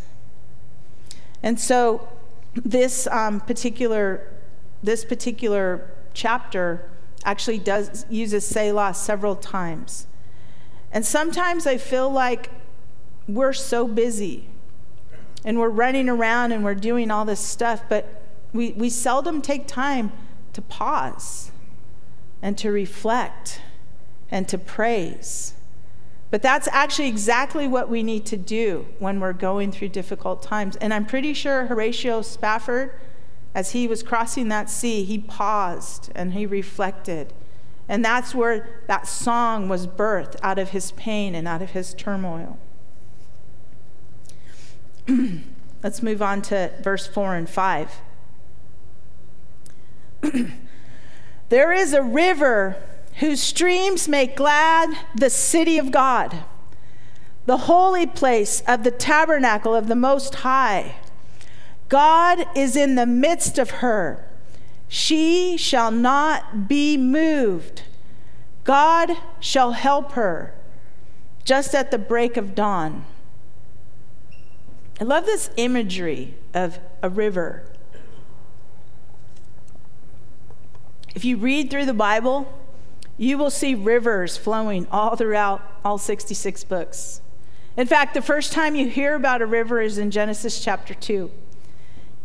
And 1.41 1.57
so 1.57 2.09
this 2.53 3.07
um, 3.07 3.39
particular 3.39 4.33
this 4.83 5.05
particular 5.05 5.89
chapter 6.13 6.91
actually 7.27 7.59
does 7.59 8.05
uses 8.09 8.47
Selah 8.47 8.93
several 8.93 9.35
times. 9.35 10.07
And 10.93 11.05
sometimes 11.05 11.67
I 11.67 11.77
feel 11.77 12.09
like 12.09 12.49
we're 13.27 13.53
so 13.53 13.85
busy 13.85 14.47
and 15.43 15.59
we're 15.59 15.69
running 15.69 16.07
around 16.07 16.53
and 16.53 16.63
we're 16.63 16.73
doing 16.73 17.11
all 17.11 17.25
this 17.25 17.41
stuff, 17.41 17.83
but 17.89 18.23
we, 18.53 18.71
we 18.71 18.89
seldom 18.89 19.41
take 19.41 19.67
time 19.67 20.13
to 20.53 20.61
pause 20.61 21.51
and 22.41 22.57
to 22.57 22.71
reflect 22.71 23.61
and 24.31 24.47
to 24.47 24.57
praise. 24.57 25.53
But 26.31 26.41
that's 26.41 26.69
actually 26.69 27.09
exactly 27.09 27.67
what 27.67 27.89
we 27.89 28.03
need 28.03 28.25
to 28.27 28.37
do 28.37 28.85
when 28.99 29.19
we're 29.19 29.33
going 29.33 29.73
through 29.73 29.89
difficult 29.89 30.41
times. 30.41 30.77
And 30.77 30.93
I'm 30.93 31.05
pretty 31.05 31.33
sure 31.33 31.65
Horatio 31.65 32.21
Spafford, 32.21 32.93
as 33.57 33.71
he 33.71 33.87
was 33.87 34.03
crossing 34.03 34.49
that 34.49 34.69
sea, 34.69 35.03
he 35.03 35.17
paused 35.17 36.11
and 36.13 36.33
he 36.33 36.45
reflected. 36.45 37.33
And 37.89 38.05
that's 38.05 38.35
where 38.35 38.83
that 38.85 39.07
song 39.07 39.67
was 39.67 39.87
birthed 39.87 40.35
out 40.43 40.59
of 40.59 40.69
his 40.69 40.91
pain 40.91 41.33
and 41.33 41.47
out 41.47 41.63
of 41.63 41.71
his 41.71 41.95
turmoil. 41.95 42.59
Let's 45.83 46.03
move 46.03 46.21
on 46.21 46.43
to 46.43 46.71
verse 46.83 47.07
4 47.07 47.33
and 47.33 47.49
5. 47.49 47.95
there 51.49 51.73
is 51.73 51.93
a 51.93 52.03
river 52.03 52.75
whose 53.15 53.41
streams 53.41 54.07
make 54.07 54.35
glad 54.35 54.95
the 55.15 55.31
city 55.31 55.79
of 55.79 55.89
God, 55.89 56.43
the 57.47 57.57
holy 57.57 58.05
place 58.05 58.61
of 58.67 58.83
the 58.83 58.91
tabernacle 58.91 59.73
of 59.73 59.87
the 59.87 59.95
Most 59.95 60.35
High. 60.35 60.97
God 61.89 62.45
is 62.55 62.75
in 62.75 62.95
the 62.95 63.05
midst 63.05 63.57
of 63.57 63.69
her. 63.71 64.27
She 64.87 65.57
shall 65.57 65.91
not 65.91 66.67
be 66.67 66.97
moved. 66.97 67.83
God 68.63 69.11
shall 69.39 69.71
help 69.71 70.13
her 70.13 70.53
just 71.43 71.73
at 71.73 71.91
the 71.91 71.97
break 71.97 72.35
of 72.35 72.53
dawn. 72.55 73.05
I 74.99 75.03
love 75.03 75.25
this 75.25 75.49
imagery 75.55 76.35
of 76.53 76.79
a 77.01 77.09
river. 77.09 77.63
If 81.15 81.23
you 81.23 81.37
read 81.37 81.69
through 81.69 81.85
the 81.85 81.93
Bible, 81.93 82.51
you 83.17 83.37
will 83.37 83.49
see 83.49 83.73
rivers 83.73 84.37
flowing 84.37 84.87
all 84.91 85.15
throughout 85.15 85.61
all 85.85 85.97
66 85.97 86.63
books. 86.65 87.21
In 87.75 87.87
fact, 87.87 88.13
the 88.13 88.21
first 88.21 88.51
time 88.51 88.75
you 88.75 88.89
hear 88.89 89.15
about 89.15 89.41
a 89.41 89.45
river 89.45 89.81
is 89.81 89.97
in 89.97 90.11
Genesis 90.11 90.63
chapter 90.63 90.93
2. 90.93 91.31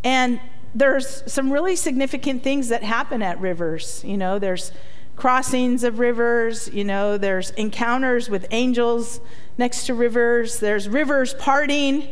And 0.05 0.41
there's 0.75 1.23
some 1.31 1.53
really 1.53 1.77
significant 1.77 2.43
things 2.43 2.69
that 2.69 2.83
happen 2.83 3.23
at 3.23 3.41
rivers. 3.41 4.03
You 4.05 4.17
know, 4.17 4.39
there's 4.39 4.73
crossings 5.17 5.85
of 5.85 5.99
rivers, 5.99 6.69
you 6.73 6.85
know, 6.85 7.19
there's 7.19 7.51
encounters 7.51 8.31
with 8.31 8.47
angels 8.51 9.21
next 9.59 9.87
to 9.87 9.95
rivers, 9.95 10.59
there's 10.59 10.89
rivers 10.89 11.35
parting. 11.35 12.09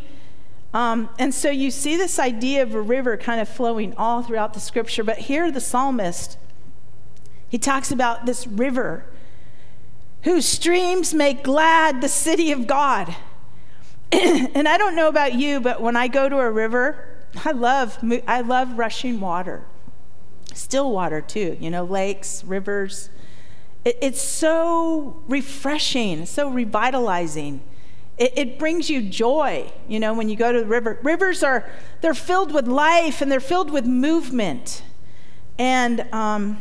Um, 0.73 1.09
and 1.19 1.35
so 1.35 1.51
you 1.51 1.71
see 1.71 1.97
this 1.97 2.19
idea 2.19 2.63
of 2.63 2.75
a 2.75 2.81
river 2.81 3.17
kind 3.17 3.41
of 3.41 3.49
flowing 3.49 3.95
all 3.97 4.23
throughout 4.23 4.55
the 4.55 4.61
scripture. 4.61 5.03
But 5.03 5.19
here, 5.19 5.51
the 5.51 5.61
psalmist 5.61 6.37
he 7.51 7.59
talks 7.59 7.91
about 7.91 8.27
this 8.27 8.47
river 8.47 9.05
whose 10.23 10.47
streams 10.47 11.13
make 11.13 11.43
glad 11.43 12.01
the 12.01 12.09
city 12.09 12.53
of 12.53 12.67
God. 12.67 13.17
and 14.13 14.69
I 14.69 14.79
don't 14.79 14.95
know 14.95 15.09
about 15.09 15.35
you, 15.35 15.61
but 15.61 15.83
when 15.83 15.97
I 15.97 16.07
go 16.07 16.29
to 16.29 16.39
a 16.39 16.51
river, 16.51 17.10
I 17.45 17.53
love, 17.53 17.99
I 18.27 18.41
love 18.41 18.79
rushing 18.79 19.21
water, 19.21 19.65
still 20.55 20.91
water 20.93 21.21
too, 21.21 21.57
you 21.61 21.71
know, 21.71 21.85
lakes, 21.85 22.45
rivers. 22.45 23.11
It, 23.85 23.99
it's 24.03 24.21
so 24.21 25.23
refreshing, 25.29 26.27
so 26.27 26.51
revitalizing. 26.51 27.61
It, 28.19 28.33
it, 28.37 28.59
brings 28.59 28.91
you 28.91 29.01
joy, 29.03 29.73
you 29.89 29.99
know, 29.99 30.13
when 30.13 30.29
you 30.29 30.37
go 30.37 30.53
to 30.53 30.61
the 30.61 30.67
river. 30.67 30.99
Rivers 31.03 31.43
are, 31.43 31.71
they're 32.03 32.13
filled 32.13 32.53
with 32.53 32.69
life 32.69 33.23
and 33.23 33.33
they're 33.33 33.41
filled 33.41 33.71
with 33.71 33.87
movement. 33.87 34.83
And 35.59 36.07
um, 36.13 36.61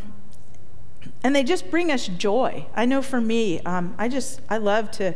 and 1.23 1.36
they 1.36 1.43
just 1.43 1.69
bring 1.69 1.91
us 1.91 2.08
joy. 2.08 2.65
I 2.75 2.86
know 2.86 3.01
for 3.01 3.19
me, 3.19 3.60
um, 3.62 3.95
I 3.97 4.08
just 4.08 4.41
I 4.49 4.58
love 4.58 4.91
to 4.91 5.15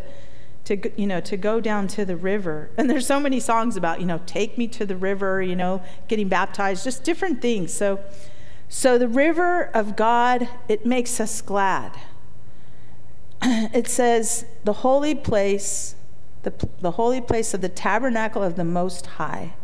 to 0.65 0.91
you 0.99 1.07
know 1.07 1.19
to 1.21 1.37
go 1.37 1.59
down 1.59 1.87
to 1.89 2.05
the 2.05 2.15
river. 2.15 2.69
And 2.77 2.89
there's 2.89 3.07
so 3.07 3.19
many 3.19 3.39
songs 3.39 3.77
about 3.77 3.99
you 3.99 4.05
know 4.05 4.21
take 4.25 4.57
me 4.57 4.67
to 4.69 4.85
the 4.85 4.95
river, 4.95 5.41
you 5.41 5.55
know, 5.55 5.81
getting 6.07 6.27
baptized, 6.27 6.83
just 6.83 7.03
different 7.03 7.41
things. 7.41 7.73
So 7.73 7.99
so 8.69 8.97
the 8.97 9.07
river 9.07 9.69
of 9.73 9.95
God 9.95 10.49
it 10.67 10.85
makes 10.85 11.19
us 11.19 11.41
glad. 11.41 11.97
It 13.73 13.87
says 13.87 14.45
the 14.63 14.73
holy 14.73 15.15
place, 15.15 15.95
the 16.43 16.53
the 16.79 16.91
holy 16.91 17.21
place 17.21 17.53
of 17.53 17.61
the 17.61 17.69
tabernacle 17.69 18.43
of 18.43 18.55
the 18.55 18.63
Most 18.63 19.05
High. 19.17 19.55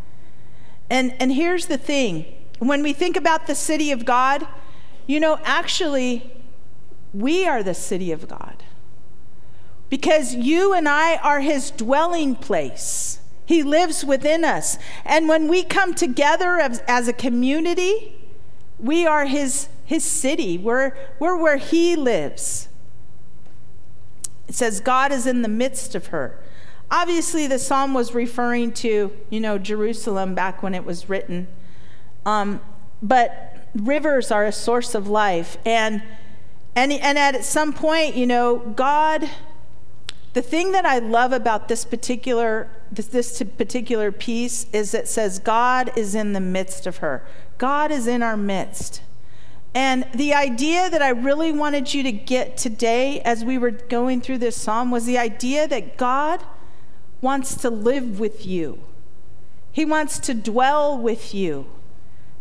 And 0.89 1.13
and 1.21 1.31
here's 1.31 1.67
the 1.67 1.77
thing: 1.77 2.25
when 2.59 2.83
we 2.83 2.93
think 2.93 3.15
about 3.15 3.47
the 3.47 3.55
city 3.55 3.91
of 3.91 4.05
God 4.05 4.47
you 5.09 5.19
know, 5.19 5.39
actually, 5.43 6.31
we 7.15 7.47
are 7.47 7.63
the 7.63 7.73
city 7.73 8.11
of 8.11 8.27
God 8.27 8.63
because 9.89 10.35
you 10.35 10.73
and 10.73 10.87
I 10.87 11.17
are 11.17 11.39
his 11.39 11.71
dwelling 11.71 12.35
place. 12.35 13.19
He 13.45 13.63
lives 13.63 14.05
within 14.05 14.45
us. 14.45 14.77
And 15.03 15.27
when 15.27 15.47
we 15.47 15.63
come 15.63 15.95
together 15.95 16.59
as, 16.59 16.83
as 16.87 17.07
a 17.07 17.13
community, 17.13 18.15
we 18.77 19.07
are 19.07 19.25
his, 19.25 19.69
his 19.85 20.03
city. 20.03 20.57
We're, 20.57 20.95
we're 21.19 21.35
where 21.35 21.57
he 21.57 21.95
lives. 21.95 22.69
It 24.47 24.55
says, 24.55 24.79
God 24.79 25.11
is 25.11 25.25
in 25.25 25.41
the 25.41 25.47
midst 25.47 25.95
of 25.95 26.07
her. 26.07 26.39
Obviously, 26.91 27.47
the 27.47 27.59
psalm 27.59 27.93
was 27.93 28.13
referring 28.13 28.71
to, 28.73 29.11
you 29.29 29.39
know, 29.39 29.57
Jerusalem 29.57 30.33
back 30.33 30.63
when 30.63 30.73
it 30.73 30.85
was 30.85 31.09
written. 31.09 31.47
Um, 32.25 32.61
but 33.01 33.67
rivers 33.75 34.31
are 34.31 34.45
a 34.45 34.51
source 34.51 34.95
of 34.95 35.07
life. 35.07 35.57
And, 35.65 36.03
and, 36.75 36.91
and 36.91 37.17
at 37.17 37.43
some 37.43 37.73
point, 37.73 38.15
you 38.15 38.25
know, 38.25 38.57
God, 38.57 39.29
the 40.33 40.41
thing 40.41 40.71
that 40.73 40.85
I 40.85 40.99
love 40.99 41.33
about 41.33 41.67
this 41.67 41.85
particular, 41.85 42.69
this, 42.91 43.07
this 43.07 43.41
particular 43.57 44.11
piece 44.11 44.67
is 44.71 44.93
it 44.93 45.07
says, 45.07 45.39
God 45.39 45.91
is 45.95 46.13
in 46.13 46.33
the 46.33 46.39
midst 46.39 46.85
of 46.85 46.97
her. 46.97 47.25
God 47.57 47.91
is 47.91 48.07
in 48.07 48.21
our 48.21 48.37
midst. 48.37 49.01
And 49.73 50.07
the 50.13 50.33
idea 50.33 50.89
that 50.89 51.01
I 51.01 51.09
really 51.09 51.51
wanted 51.51 51.93
you 51.93 52.03
to 52.03 52.11
get 52.11 52.57
today 52.57 53.21
as 53.21 53.43
we 53.45 53.57
were 53.57 53.71
going 53.71 54.21
through 54.21 54.39
this 54.39 54.55
psalm 54.55 54.91
was 54.91 55.05
the 55.05 55.17
idea 55.17 55.67
that 55.67 55.97
God 55.97 56.43
wants 57.21 57.55
to 57.55 57.69
live 57.69 58.19
with 58.19 58.45
you. 58.45 58.79
He 59.71 59.85
wants 59.85 60.19
to 60.19 60.33
dwell 60.33 60.97
with 60.97 61.33
you. 61.33 61.67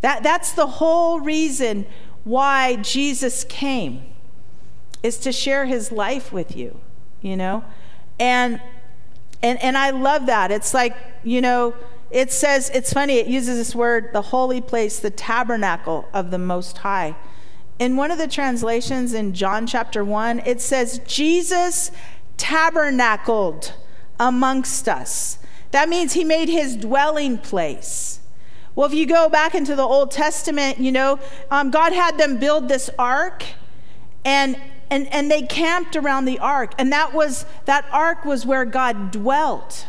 That, 0.01 0.23
that's 0.23 0.53
the 0.53 0.67
whole 0.67 1.21
reason 1.21 1.87
why 2.25 2.77
Jesus 2.77 3.45
came, 3.45 4.05
is 5.03 5.19
to 5.19 5.33
share 5.33 5.67
his 5.67 5.91
life 5.91 6.33
with 6.33 6.57
you, 6.57 6.81
you 7.21 7.37
know? 7.37 7.65
And, 8.19 8.61
and, 9.43 9.63
and 9.63 9.77
I 9.77 9.91
love 9.91 10.27
that. 10.27 10.51
It's 10.51 10.75
like, 10.75 10.97
you 11.23 11.41
know, 11.41 11.75
it 12.11 12.33
says, 12.33 12.71
it's 12.71 12.93
funny, 12.93 13.15
it 13.15 13.27
uses 13.27 13.59
this 13.59 13.75
word, 13.75 14.11
the 14.13 14.23
holy 14.23 14.61
place, 14.61 14.99
the 14.99 15.11
tabernacle 15.11 16.09
of 16.15 16.31
the 16.31 16.39
Most 16.39 16.79
High. 16.79 17.17
In 17.79 17.97
one 17.97 18.11
of 18.11 18.19
the 18.19 18.27
translations 18.27 19.13
in 19.13 19.35
John 19.35 19.67
chapter 19.67 20.05
1, 20.05 20.43
it 20.47 20.61
says, 20.61 21.01
Jesus 21.07 21.93
tabernacled 22.37 23.75
amongst 24.19 24.89
us. 24.89 25.39
That 25.71 25.89
means 25.89 26.15
he 26.15 26.25
made 26.25 26.49
his 26.49 26.77
dwelling 26.77 27.39
place. 27.39 28.21
Well, 28.75 28.87
if 28.87 28.95
you 28.95 29.07
go 29.07 29.29
back 29.29 29.55
into 29.55 29.77
the 29.77 29.83
Old 29.83 30.11
Testament, 30.11 30.79
you 30.79 30.93
know, 30.93 31.19
um, 31.51 31.71
God 31.71 31.93
had 31.93 32.17
them 32.17 32.39
build 32.39 32.69
this 32.69 32.89
ark, 32.99 33.45
and 34.25 34.57
and 34.91 35.13
and 35.13 35.31
they 35.31 35.43
camped 35.43 35.97
around 35.97 36.25
the 36.25 36.39
ark, 36.39 36.75
and 36.79 36.93
that 36.93 37.13
was 37.13 37.47
that 37.65 37.87
ark 37.93 38.25
was 38.25 38.47
where 38.47 38.65
God 38.65 39.11
dwelt. 39.11 39.87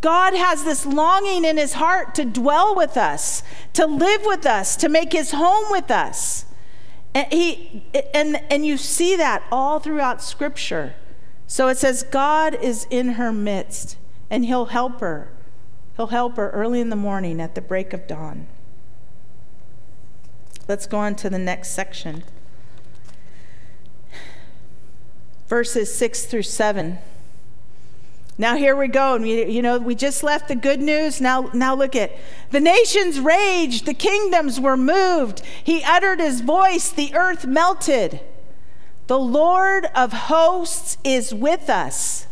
God 0.00 0.34
has 0.34 0.64
this 0.64 0.84
longing 0.84 1.46
in 1.46 1.56
his 1.56 1.74
heart 1.74 2.14
to 2.16 2.26
dwell 2.26 2.76
with 2.76 2.98
us, 2.98 3.42
to 3.72 3.86
live 3.86 4.20
with 4.26 4.44
us, 4.44 4.76
to 4.76 4.90
make 4.90 5.12
his 5.12 5.30
home 5.30 5.70
with 5.70 5.90
us. 5.90 6.44
And 7.14 7.26
he 7.32 7.84
and 8.12 8.36
and 8.50 8.66
you 8.66 8.76
see 8.76 9.16
that 9.16 9.42
all 9.50 9.80
throughout 9.80 10.22
scripture. 10.22 10.94
So 11.46 11.68
it 11.68 11.78
says 11.78 12.02
God 12.02 12.54
is 12.54 12.86
in 12.90 13.12
her 13.12 13.32
midst 13.32 13.96
and 14.28 14.44
he'll 14.44 14.66
help 14.66 15.00
her. 15.00 15.30
He'll 15.96 16.08
help 16.08 16.36
her 16.36 16.50
early 16.50 16.80
in 16.80 16.90
the 16.90 16.96
morning 16.96 17.40
at 17.40 17.54
the 17.54 17.60
break 17.60 17.92
of 17.92 18.06
dawn. 18.06 18.46
Let's 20.66 20.86
go 20.86 20.98
on 20.98 21.14
to 21.16 21.30
the 21.30 21.38
next 21.38 21.70
section. 21.70 22.24
Verses 25.54 25.94
6 25.94 26.26
through 26.26 26.42
7. 26.42 26.98
Now 28.36 28.56
here 28.56 28.74
we 28.74 28.88
go. 28.88 29.14
And 29.14 29.24
you 29.24 29.62
know, 29.62 29.78
we 29.78 29.94
just 29.94 30.24
left 30.24 30.48
the 30.48 30.56
good 30.56 30.80
news. 30.80 31.20
Now, 31.20 31.48
now 31.54 31.76
look 31.76 31.94
at 31.94 32.10
the 32.50 32.58
nations 32.58 33.20
raged, 33.20 33.86
the 33.86 33.94
kingdoms 33.94 34.58
were 34.58 34.76
moved. 34.76 35.42
He 35.62 35.84
uttered 35.84 36.18
his 36.18 36.40
voice, 36.40 36.90
the 36.90 37.14
earth 37.14 37.46
melted. 37.46 38.18
The 39.06 39.16
Lord 39.16 39.86
of 39.94 40.12
hosts 40.12 40.98
is 41.04 41.32
with 41.32 41.70
us. 41.70 42.26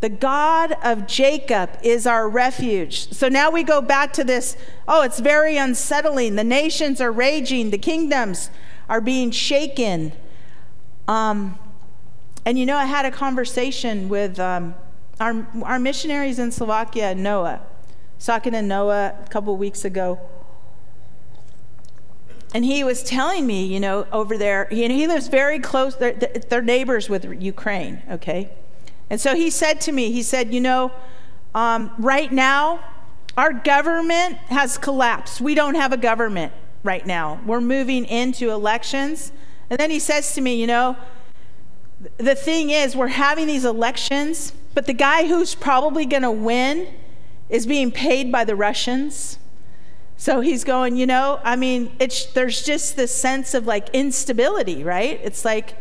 The 0.00 0.08
God 0.08 0.76
of 0.82 1.06
Jacob 1.06 1.78
is 1.82 2.06
our 2.06 2.26
refuge. 2.26 3.12
So 3.12 3.28
now 3.28 3.50
we 3.50 3.64
go 3.64 3.82
back 3.82 4.14
to 4.14 4.24
this. 4.24 4.56
Oh, 4.88 5.02
it's 5.02 5.20
very 5.20 5.58
unsettling. 5.58 6.36
The 6.36 6.42
nations 6.42 7.02
are 7.02 7.12
raging, 7.12 7.68
the 7.68 7.76
kingdoms 7.76 8.48
are 8.88 9.02
being 9.02 9.30
shaken. 9.30 10.14
Um, 11.06 11.58
and 12.46 12.56
you 12.56 12.64
know, 12.64 12.76
I 12.76 12.84
had 12.84 13.04
a 13.04 13.10
conversation 13.10 14.08
with 14.08 14.38
um, 14.38 14.76
our, 15.18 15.44
our 15.64 15.80
missionaries 15.80 16.38
in 16.38 16.52
Slovakia, 16.52 17.12
Noah. 17.12 17.60
Talking 18.20 18.52
to 18.52 18.62
Noah 18.62 19.16
a 19.20 19.28
couple 19.28 19.54
weeks 19.56 19.84
ago. 19.84 20.20
And 22.54 22.64
he 22.64 22.84
was 22.84 23.02
telling 23.02 23.48
me, 23.48 23.66
you 23.66 23.80
know, 23.80 24.06
over 24.12 24.38
there, 24.38 24.68
know, 24.88 24.94
he 24.94 25.08
lives 25.08 25.26
very 25.26 25.58
close, 25.58 25.96
they're, 25.96 26.12
they're 26.12 26.62
neighbors 26.62 27.10
with 27.10 27.24
Ukraine, 27.42 28.00
okay? 28.08 28.50
And 29.10 29.20
so 29.20 29.34
he 29.34 29.50
said 29.50 29.80
to 29.82 29.92
me, 29.92 30.12
he 30.12 30.22
said, 30.22 30.54
You 30.54 30.60
know, 30.60 30.92
um, 31.52 31.90
right 31.98 32.32
now, 32.32 32.78
our 33.36 33.52
government 33.52 34.36
has 34.48 34.78
collapsed. 34.78 35.40
We 35.40 35.56
don't 35.56 35.74
have 35.74 35.92
a 35.92 35.96
government 35.96 36.52
right 36.84 37.04
now. 37.04 37.40
We're 37.44 37.60
moving 37.60 38.04
into 38.04 38.50
elections. 38.50 39.32
And 39.68 39.80
then 39.80 39.90
he 39.90 39.98
says 39.98 40.32
to 40.34 40.40
me, 40.40 40.54
You 40.60 40.68
know, 40.68 40.96
the 42.18 42.34
thing 42.34 42.70
is, 42.70 42.94
we're 42.94 43.08
having 43.08 43.46
these 43.46 43.64
elections, 43.64 44.52
but 44.74 44.86
the 44.86 44.92
guy 44.92 45.26
who's 45.26 45.54
probably 45.54 46.04
going 46.04 46.22
to 46.22 46.30
win 46.30 46.88
is 47.48 47.66
being 47.66 47.90
paid 47.90 48.30
by 48.30 48.44
the 48.44 48.54
Russians. 48.54 49.38
So 50.16 50.40
he's 50.40 50.64
going, 50.64 50.96
you 50.96 51.06
know, 51.06 51.40
I 51.44 51.56
mean, 51.56 51.92
it's, 51.98 52.26
there's 52.26 52.62
just 52.62 52.96
this 52.96 53.14
sense 53.14 53.54
of 53.54 53.66
like 53.66 53.88
instability, 53.90 54.82
right? 54.82 55.20
It's 55.22 55.44
like, 55.44 55.74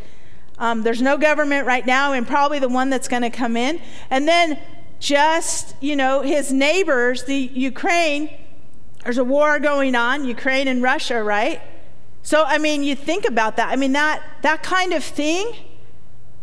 um, 0.57 0.83
there's 0.83 1.01
no 1.01 1.17
government 1.17 1.67
right 1.67 1.85
now, 1.85 2.13
and 2.13 2.25
probably 2.25 2.59
the 2.59 2.69
one 2.69 2.89
that's 2.89 3.07
going 3.07 3.23
to 3.23 3.29
come 3.29 3.57
in. 3.57 3.81
And 4.09 4.27
then 4.27 4.59
just, 4.99 5.75
you 5.81 5.95
know, 5.95 6.21
his 6.21 6.51
neighbors, 6.51 7.23
the 7.25 7.35
Ukraine, 7.35 8.29
there's 9.03 9.17
a 9.17 9.23
war 9.23 9.59
going 9.59 9.95
on, 9.95 10.25
Ukraine 10.25 10.67
and 10.67 10.81
Russia, 10.81 11.21
right? 11.21 11.61
So, 12.23 12.43
I 12.43 12.57
mean, 12.57 12.83
you 12.83 12.95
think 12.95 13.27
about 13.27 13.57
that. 13.57 13.71
I 13.71 13.75
mean, 13.75 13.91
that, 13.93 14.23
that 14.41 14.63
kind 14.63 14.93
of 14.93 15.03
thing, 15.03 15.51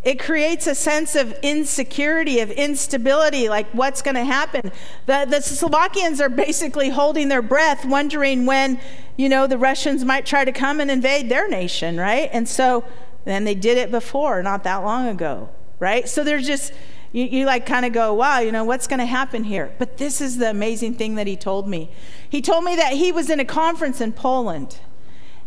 it 0.05 0.19
creates 0.19 0.67
a 0.67 0.75
sense 0.75 1.15
of 1.15 1.33
insecurity, 1.43 2.41
of 2.41 2.51
instability, 2.51 3.49
like 3.49 3.71
what's 3.73 4.03
going 4.03 4.17
to 4.17 4.25
happen. 4.25 4.73
The, 5.07 5.27
the 5.29 5.41
Slovakians 5.41 6.21
are 6.21 6.29
basically 6.29 6.89
holding 6.89 7.29
their 7.29 7.43
breath, 7.43 7.85
wondering 7.85 8.47
when, 8.47 8.81
you 9.17 9.29
know, 9.29 9.47
the 9.47 9.59
Russians 9.59 10.05
might 10.05 10.27
try 10.27 10.45
to 10.45 10.53
come 10.53 10.81
and 10.81 10.91
invade 10.91 11.29
their 11.29 11.49
nation, 11.49 11.99
right? 11.99 12.29
And 12.33 12.49
so, 12.49 12.85
then 13.25 13.45
they 13.45 13.55
did 13.55 13.79
it 13.79 13.91
before, 13.91 14.43
not 14.43 14.65
that 14.65 14.79
long 14.79 15.07
ago, 15.07 15.49
right? 15.79 16.09
So 16.09 16.25
there's 16.25 16.47
just, 16.47 16.73
you, 17.13 17.25
you 17.25 17.47
like 17.47 17.67
kind 17.67 17.87
of 17.87 17.93
go, 17.93 18.15
wow, 18.15 18.41
you 18.41 18.53
know, 18.53 18.65
what's 18.65 18.87
going 18.87 18.99
to 18.99 19.07
happen 19.07 19.45
here? 19.45 19.73
But 19.79 19.99
this 19.99 20.21
is 20.21 20.39
the 20.39 20.51
amazing 20.51 20.95
thing 20.95 21.15
that 21.17 21.27
he 21.27 21.37
told 21.37 21.69
me. 21.69 21.91
He 22.29 22.43
told 22.43 22.65
me 22.65 22.75
that 22.77 22.95
he 22.95 23.13
was 23.13 23.31
in 23.31 23.39
a 23.39 23.45
conference 23.45 24.01
in 24.01 24.13
Poland. 24.13 24.81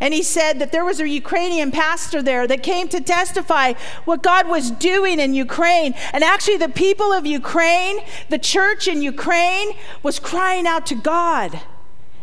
And 0.00 0.12
he 0.12 0.22
said 0.22 0.58
that 0.58 0.72
there 0.72 0.84
was 0.84 1.00
a 1.00 1.08
Ukrainian 1.08 1.70
pastor 1.70 2.22
there 2.22 2.46
that 2.46 2.62
came 2.62 2.88
to 2.88 3.00
testify 3.00 3.72
what 4.04 4.22
God 4.22 4.46
was 4.46 4.70
doing 4.70 5.18
in 5.18 5.32
Ukraine. 5.32 5.94
And 6.12 6.22
actually, 6.22 6.58
the 6.58 6.68
people 6.68 7.12
of 7.12 7.24
Ukraine, 7.24 8.00
the 8.28 8.38
church 8.38 8.88
in 8.88 9.00
Ukraine, 9.00 9.70
was 10.02 10.18
crying 10.18 10.66
out 10.66 10.84
to 10.86 10.94
God 10.94 11.60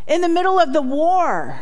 in 0.07 0.21
the 0.21 0.29
middle 0.29 0.59
of 0.59 0.73
the 0.73 0.81
war 0.81 1.61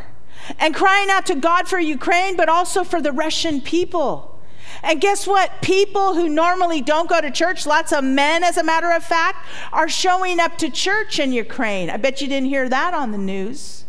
and 0.59 0.75
crying 0.75 1.09
out 1.09 1.25
to 1.27 1.35
God 1.35 1.67
for 1.67 1.79
Ukraine, 1.79 2.35
but 2.35 2.49
also 2.49 2.83
for 2.83 3.01
the 3.01 3.11
Russian 3.11 3.61
people. 3.61 4.39
And 4.83 4.99
guess 4.99 5.27
what? 5.27 5.61
People 5.61 6.15
who 6.15 6.27
normally 6.27 6.81
don't 6.81 7.09
go 7.09 7.21
to 7.21 7.29
church, 7.29 7.65
lots 7.65 7.93
of 7.93 8.03
men, 8.03 8.43
as 8.43 8.57
a 8.57 8.63
matter 8.63 8.91
of 8.91 9.03
fact, 9.03 9.45
are 9.71 9.87
showing 9.87 10.39
up 10.39 10.57
to 10.57 10.69
church 10.69 11.19
in 11.19 11.31
Ukraine. 11.31 11.89
I 11.89 11.97
bet 11.97 12.19
you 12.19 12.27
didn't 12.27 12.49
hear 12.49 12.67
that 12.67 12.93
on 12.93 13.11
the 13.11 13.17
news. 13.17 13.85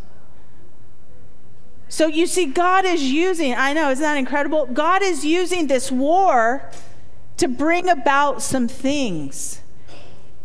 So 1.92 2.06
you 2.06 2.26
see, 2.26 2.46
God 2.46 2.86
is 2.86 3.02
using, 3.02 3.52
I 3.52 3.74
know, 3.74 3.90
isn't 3.90 4.02
that 4.02 4.16
incredible? 4.16 4.64
God 4.64 5.02
is 5.02 5.26
using 5.26 5.66
this 5.66 5.92
war 5.92 6.70
to 7.36 7.46
bring 7.46 7.86
about 7.86 8.40
some 8.40 8.66
things. 8.66 9.60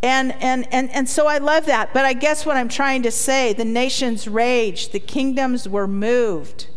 And, 0.03 0.33
and, 0.43 0.67
and, 0.73 0.89
and 0.91 1.07
so 1.07 1.25
I 1.25 1.37
love 1.37 1.65
that. 1.67 1.93
But 1.93 2.03
I 2.03 2.11
guess 2.11 2.45
what 2.45 2.57
I'm 2.57 2.67
trying 2.67 3.01
to 3.03 3.11
say 3.11 3.53
the 3.53 3.63
nations 3.63 4.27
raged, 4.27 4.91
the 4.91 4.99
kingdoms 4.99 5.69
were 5.69 5.87
moved. 5.87 6.67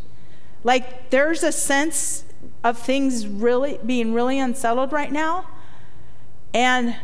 Like 0.62 1.10
there's 1.10 1.42
a 1.42 1.50
sense 1.50 2.24
of 2.62 2.78
things 2.78 3.26
really 3.26 3.80
being 3.84 4.14
really 4.14 4.38
unsettled 4.38 4.92
right 4.92 5.10
now. 5.10 5.48
And, 6.54 6.94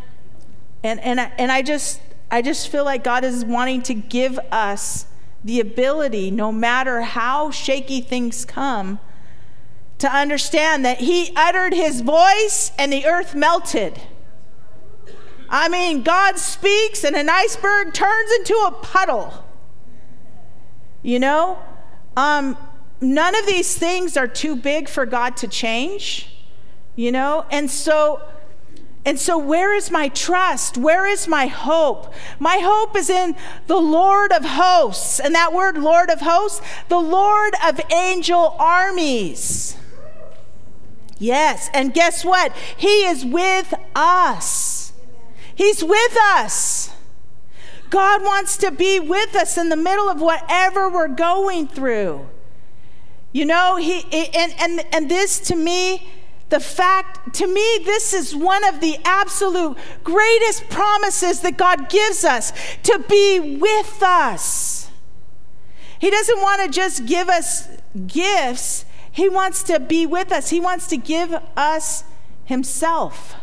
and, 0.84 1.00
and, 1.00 1.20
I, 1.20 1.32
and 1.36 1.50
I, 1.50 1.62
just, 1.62 2.00
I 2.30 2.42
just 2.42 2.68
feel 2.68 2.84
like 2.84 3.02
God 3.02 3.24
is 3.24 3.44
wanting 3.44 3.82
to 3.82 3.94
give 3.94 4.38
us 4.52 5.06
the 5.46 5.60
ability, 5.60 6.28
no 6.30 6.50
matter 6.50 7.02
how 7.02 7.52
shaky 7.52 8.00
things 8.00 8.44
come, 8.44 8.98
to 9.98 10.12
understand 10.12 10.84
that 10.84 10.98
He 10.98 11.32
uttered 11.36 11.72
His 11.72 12.00
voice 12.00 12.72
and 12.76 12.92
the 12.92 13.06
earth 13.06 13.34
melted. 13.34 14.00
I 15.48 15.68
mean, 15.68 16.02
God 16.02 16.36
speaks 16.38 17.04
and 17.04 17.14
an 17.14 17.28
iceberg 17.30 17.94
turns 17.94 18.32
into 18.32 18.54
a 18.66 18.72
puddle. 18.72 19.44
You 21.02 21.20
know? 21.20 21.60
Um, 22.16 22.56
none 23.00 23.36
of 23.36 23.46
these 23.46 23.78
things 23.78 24.16
are 24.16 24.26
too 24.26 24.56
big 24.56 24.88
for 24.88 25.06
God 25.06 25.36
to 25.38 25.46
change. 25.46 26.28
You 26.96 27.12
know? 27.12 27.46
And 27.52 27.70
so 27.70 28.20
and 29.06 29.20
so, 29.20 29.38
where 29.38 29.72
is 29.72 29.88
my 29.88 30.08
trust? 30.08 30.76
Where 30.76 31.06
is 31.06 31.28
my 31.28 31.46
hope? 31.46 32.12
My 32.40 32.58
hope 32.58 32.96
is 32.96 33.08
in 33.08 33.36
the 33.68 33.78
Lord 33.78 34.32
of 34.32 34.44
hosts. 34.44 35.20
And 35.20 35.32
that 35.32 35.52
word, 35.52 35.78
Lord 35.78 36.10
of 36.10 36.20
hosts, 36.22 36.60
the 36.88 36.98
Lord 36.98 37.54
of 37.64 37.80
angel 37.92 38.56
armies. 38.58 39.76
Yes, 41.18 41.70
and 41.72 41.94
guess 41.94 42.24
what? 42.24 42.52
He 42.76 43.04
is 43.04 43.24
with 43.24 43.72
us. 43.94 44.92
He's 45.54 45.84
with 45.84 46.16
us. 46.34 46.92
God 47.90 48.22
wants 48.22 48.56
to 48.56 48.72
be 48.72 48.98
with 48.98 49.36
us 49.36 49.56
in 49.56 49.68
the 49.68 49.76
middle 49.76 50.08
of 50.08 50.20
whatever 50.20 50.90
we're 50.90 51.06
going 51.06 51.68
through. 51.68 52.28
You 53.30 53.44
know, 53.44 53.76
he 53.76 54.02
and 54.34 54.52
and 54.58 54.84
and 54.92 55.08
this 55.08 55.38
to 55.40 55.54
me 55.54 56.08
the 56.48 56.60
fact 56.60 57.34
to 57.34 57.46
me 57.46 57.78
this 57.84 58.12
is 58.14 58.34
one 58.34 58.64
of 58.64 58.80
the 58.80 58.98
absolute 59.04 59.76
greatest 60.04 60.68
promises 60.68 61.40
that 61.40 61.56
God 61.56 61.88
gives 61.88 62.24
us 62.24 62.52
to 62.84 63.04
be 63.08 63.58
with 63.60 64.02
us. 64.02 64.90
He 65.98 66.10
doesn't 66.10 66.40
want 66.40 66.62
to 66.62 66.68
just 66.68 67.06
give 67.06 67.28
us 67.28 67.68
gifts, 68.06 68.84
He 69.10 69.28
wants 69.28 69.62
to 69.64 69.80
be 69.80 70.06
with 70.06 70.30
us. 70.30 70.50
He 70.50 70.60
wants 70.60 70.86
to 70.88 70.96
give 70.96 71.34
us 71.56 72.04
Himself. 72.44 73.34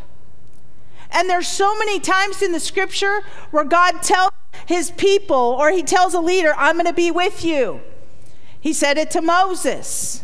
And 1.13 1.29
there's 1.29 1.47
so 1.47 1.77
many 1.77 1.99
times 1.99 2.41
in 2.41 2.51
the 2.51 2.59
scripture 2.59 3.21
where 3.51 3.63
God 3.63 4.01
tells 4.01 4.31
his 4.65 4.91
people 4.91 5.37
or 5.37 5.71
he 5.71 5.83
tells 5.83 6.13
a 6.13 6.19
leader, 6.19 6.53
I'm 6.57 6.75
going 6.75 6.87
to 6.87 6.93
be 6.93 7.11
with 7.11 7.45
you. 7.45 7.81
He 8.59 8.73
said 8.73 8.97
it 8.97 9.11
to 9.11 9.21
Moses. 9.21 10.23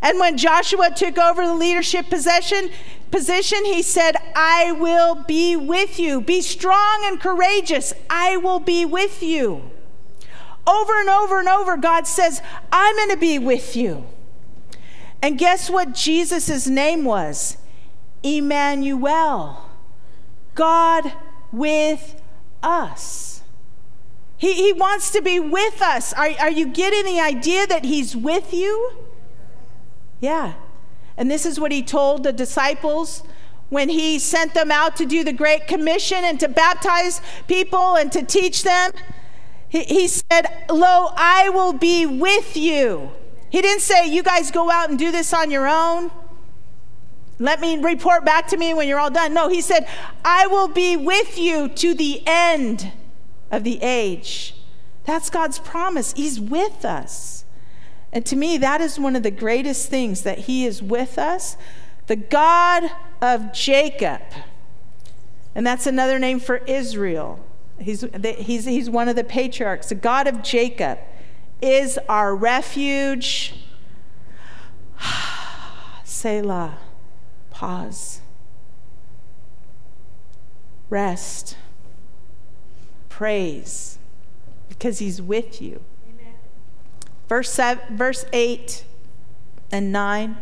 And 0.00 0.18
when 0.18 0.36
Joshua 0.36 0.90
took 0.94 1.18
over 1.18 1.44
the 1.44 1.54
leadership 1.54 2.08
possession, 2.08 2.70
position, 3.10 3.64
he 3.64 3.82
said, 3.82 4.16
I 4.34 4.72
will 4.72 5.14
be 5.14 5.56
with 5.56 5.98
you. 5.98 6.20
Be 6.20 6.40
strong 6.40 7.02
and 7.04 7.20
courageous. 7.20 7.92
I 8.08 8.36
will 8.36 8.60
be 8.60 8.84
with 8.84 9.22
you. 9.22 9.70
Over 10.66 11.00
and 11.00 11.08
over 11.08 11.38
and 11.38 11.48
over, 11.48 11.76
God 11.76 12.06
says, 12.06 12.42
I'm 12.70 12.96
going 12.96 13.10
to 13.10 13.16
be 13.16 13.38
with 13.38 13.74
you. 13.74 14.04
And 15.22 15.38
guess 15.38 15.68
what 15.68 15.94
Jesus' 15.94 16.66
name 16.66 17.04
was? 17.04 17.56
Emmanuel. 18.22 19.64
God 20.54 21.12
with 21.50 22.20
us. 22.62 23.42
He, 24.36 24.54
he 24.54 24.72
wants 24.72 25.10
to 25.12 25.22
be 25.22 25.40
with 25.40 25.82
us. 25.82 26.12
Are, 26.12 26.30
are 26.38 26.50
you 26.50 26.68
getting 26.68 27.04
the 27.04 27.20
idea 27.20 27.66
that 27.66 27.84
He's 27.84 28.14
with 28.14 28.52
you? 28.52 29.07
Yeah. 30.20 30.54
And 31.16 31.30
this 31.30 31.44
is 31.44 31.58
what 31.58 31.72
He 31.72 31.82
told 31.82 32.22
the 32.22 32.32
disciples 32.32 33.22
when 33.68 33.88
He 33.88 34.18
sent 34.18 34.54
them 34.54 34.70
out 34.70 34.96
to 34.96 35.06
do 35.06 35.24
the 35.24 35.32
Great 35.32 35.66
Commission 35.66 36.24
and 36.24 36.38
to 36.40 36.48
baptize 36.48 37.20
people 37.46 37.96
and 37.96 38.10
to 38.12 38.22
teach 38.22 38.62
them. 38.62 38.92
He, 39.68 39.84
he 39.84 40.08
said, 40.08 40.46
Lo, 40.70 41.10
I 41.16 41.50
will 41.50 41.72
be 41.72 42.06
with 42.06 42.56
you. 42.56 43.10
He 43.50 43.62
didn't 43.62 43.82
say, 43.82 44.06
You 44.06 44.22
guys 44.22 44.50
go 44.50 44.70
out 44.70 44.90
and 44.90 44.98
do 44.98 45.10
this 45.10 45.32
on 45.32 45.50
your 45.50 45.68
own. 45.68 46.10
Let 47.40 47.60
me 47.60 47.78
report 47.78 48.24
back 48.24 48.48
to 48.48 48.56
me 48.56 48.74
when 48.74 48.88
you're 48.88 48.98
all 48.98 49.10
done. 49.10 49.32
No, 49.32 49.48
he 49.48 49.60
said, 49.60 49.86
I 50.24 50.48
will 50.48 50.68
be 50.68 50.96
with 50.96 51.38
you 51.38 51.68
to 51.68 51.94
the 51.94 52.22
end 52.26 52.92
of 53.50 53.62
the 53.62 53.80
age. 53.80 54.54
That's 55.04 55.30
God's 55.30 55.58
promise. 55.58 56.12
He's 56.14 56.40
with 56.40 56.84
us. 56.84 57.37
And 58.12 58.24
to 58.26 58.36
me, 58.36 58.58
that 58.58 58.80
is 58.80 58.98
one 58.98 59.16
of 59.16 59.22
the 59.22 59.30
greatest 59.30 59.88
things 59.88 60.22
that 60.22 60.40
He 60.40 60.64
is 60.64 60.82
with 60.82 61.18
us. 61.18 61.56
The 62.06 62.16
God 62.16 62.90
of 63.20 63.52
Jacob. 63.52 64.22
And 65.54 65.66
that's 65.66 65.86
another 65.86 66.18
name 66.18 66.40
for 66.40 66.58
Israel. 66.58 67.44
He's, 67.78 68.04
he's, 68.38 68.64
he's 68.64 68.90
one 68.90 69.08
of 69.08 69.16
the 69.16 69.24
patriarchs. 69.24 69.90
The 69.90 69.94
God 69.94 70.26
of 70.26 70.42
Jacob 70.42 70.98
is 71.60 71.98
our 72.08 72.34
refuge. 72.34 73.54
Selah. 76.04 76.78
Pause. 77.50 78.20
Rest. 80.90 81.56
Praise 83.08 83.98
because 84.68 85.00
he's 85.00 85.20
with 85.20 85.60
you. 85.60 85.82
Verse, 87.28 87.50
seven, 87.50 87.96
verse 87.96 88.24
8 88.32 88.84
and 89.70 89.92
9. 89.92 90.36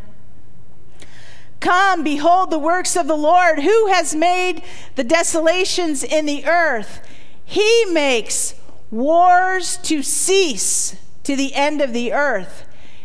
Come, 1.61 2.05
behold 2.05 2.51
the 2.51 2.59
works 2.59 2.97
of 2.97 3.09
the 3.09 3.17
Lord, 3.17 3.61
who 3.61 3.89
has 3.89 4.15
made 4.15 4.63
the 4.95 5.05
desolations 5.05 6.05
in 6.05 6.27
the 6.27 6.47
earth. 6.47 7.07
He 7.45 7.87
makes 7.87 8.55
wars 8.91 9.77
to 9.79 10.03
cease 10.03 10.97
to 11.25 11.35
the 11.35 11.55
end 11.55 11.81
of 11.81 11.93
the 11.93 12.13
earth. 12.13 12.65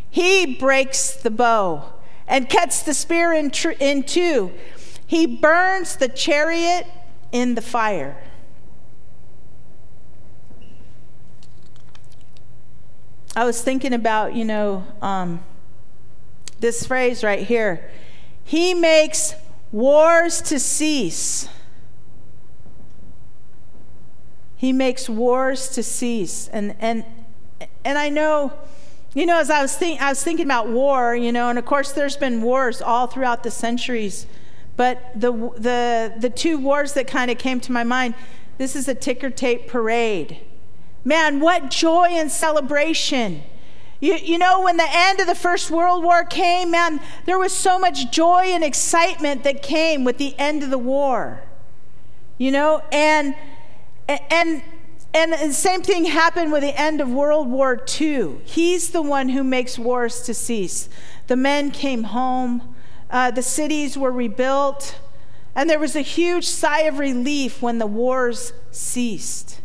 He 0.09 0.45
breaks 0.45 1.13
the 1.13 1.31
bow 1.31 1.93
and 2.27 2.49
cuts 2.49 2.83
the 2.83 2.93
spear 2.93 3.33
in, 3.33 3.49
tr- 3.49 3.71
in 3.71 4.03
two. 4.03 4.51
He 5.07 5.25
burns 5.25 5.95
the 5.95 6.07
chariot 6.07 6.85
in 7.31 7.55
the 7.55 7.61
fire. 7.61 8.21
I 13.35 13.45
was 13.45 13.61
thinking 13.61 13.93
about, 13.93 14.35
you 14.35 14.45
know, 14.45 14.85
um, 15.01 15.43
this 16.59 16.85
phrase 16.85 17.23
right 17.23 17.45
here. 17.45 17.89
He 18.43 18.73
makes 18.73 19.35
wars 19.71 20.41
to 20.41 20.59
cease. 20.59 21.47
He 24.57 24.73
makes 24.73 25.09
wars 25.09 25.69
to 25.69 25.81
cease. 25.81 26.49
And, 26.49 26.75
and, 26.79 27.05
and 27.83 27.97
I 27.97 28.09
know 28.09 28.53
you 29.13 29.25
know, 29.25 29.39
as 29.39 29.49
I 29.49 29.61
was, 29.61 29.75
think, 29.75 30.01
I 30.01 30.09
was 30.09 30.23
thinking 30.23 30.45
about 30.45 30.69
war, 30.69 31.15
you 31.15 31.33
know, 31.33 31.49
and 31.49 31.59
of 31.59 31.65
course 31.65 31.91
there's 31.91 32.15
been 32.15 32.41
wars 32.41 32.81
all 32.81 33.07
throughout 33.07 33.43
the 33.43 33.51
centuries, 33.51 34.25
but 34.77 35.11
the, 35.13 35.33
the, 35.57 36.13
the 36.17 36.29
two 36.29 36.57
wars 36.57 36.93
that 36.93 37.07
kind 37.07 37.29
of 37.29 37.37
came 37.37 37.59
to 37.61 37.71
my 37.71 37.83
mind 37.83 38.15
this 38.57 38.75
is 38.75 38.87
a 38.87 38.93
ticker 38.93 39.31
tape 39.31 39.67
parade. 39.67 40.37
Man, 41.03 41.39
what 41.39 41.71
joy 41.71 42.07
and 42.11 42.31
celebration. 42.31 43.43
You, 43.99 44.15
you 44.15 44.37
know, 44.37 44.61
when 44.61 44.77
the 44.77 44.87
end 44.89 45.19
of 45.19 45.27
the 45.27 45.35
First 45.35 45.69
World 45.69 46.03
War 46.03 46.23
came, 46.23 46.71
man, 46.71 46.99
there 47.25 47.37
was 47.37 47.53
so 47.53 47.77
much 47.77 48.11
joy 48.11 48.45
and 48.45 48.63
excitement 48.63 49.43
that 49.43 49.61
came 49.61 50.03
with 50.03 50.17
the 50.17 50.37
end 50.39 50.63
of 50.63 50.69
the 50.69 50.77
war. 50.77 51.43
You 52.37 52.51
know, 52.51 52.81
and, 52.91 53.35
and 54.07 54.63
and 55.13 55.33
the 55.33 55.53
same 55.53 55.81
thing 55.81 56.05
happened 56.05 56.51
with 56.51 56.61
the 56.61 56.79
end 56.79 57.01
of 57.01 57.11
World 57.11 57.49
War 57.49 57.83
II. 57.99 58.37
He's 58.45 58.91
the 58.91 59.01
one 59.01 59.29
who 59.29 59.43
makes 59.43 59.77
wars 59.77 60.21
to 60.21 60.33
cease. 60.33 60.87
The 61.27 61.35
men 61.35 61.71
came 61.71 62.03
home, 62.03 62.75
uh, 63.09 63.31
the 63.31 63.43
cities 63.43 63.97
were 63.97 64.11
rebuilt, 64.11 64.97
and 65.53 65.69
there 65.69 65.79
was 65.79 65.97
a 65.97 66.01
huge 66.01 66.47
sigh 66.47 66.81
of 66.81 66.97
relief 66.97 67.61
when 67.61 67.77
the 67.77 67.87
wars 67.87 68.53
ceased. 68.71 69.60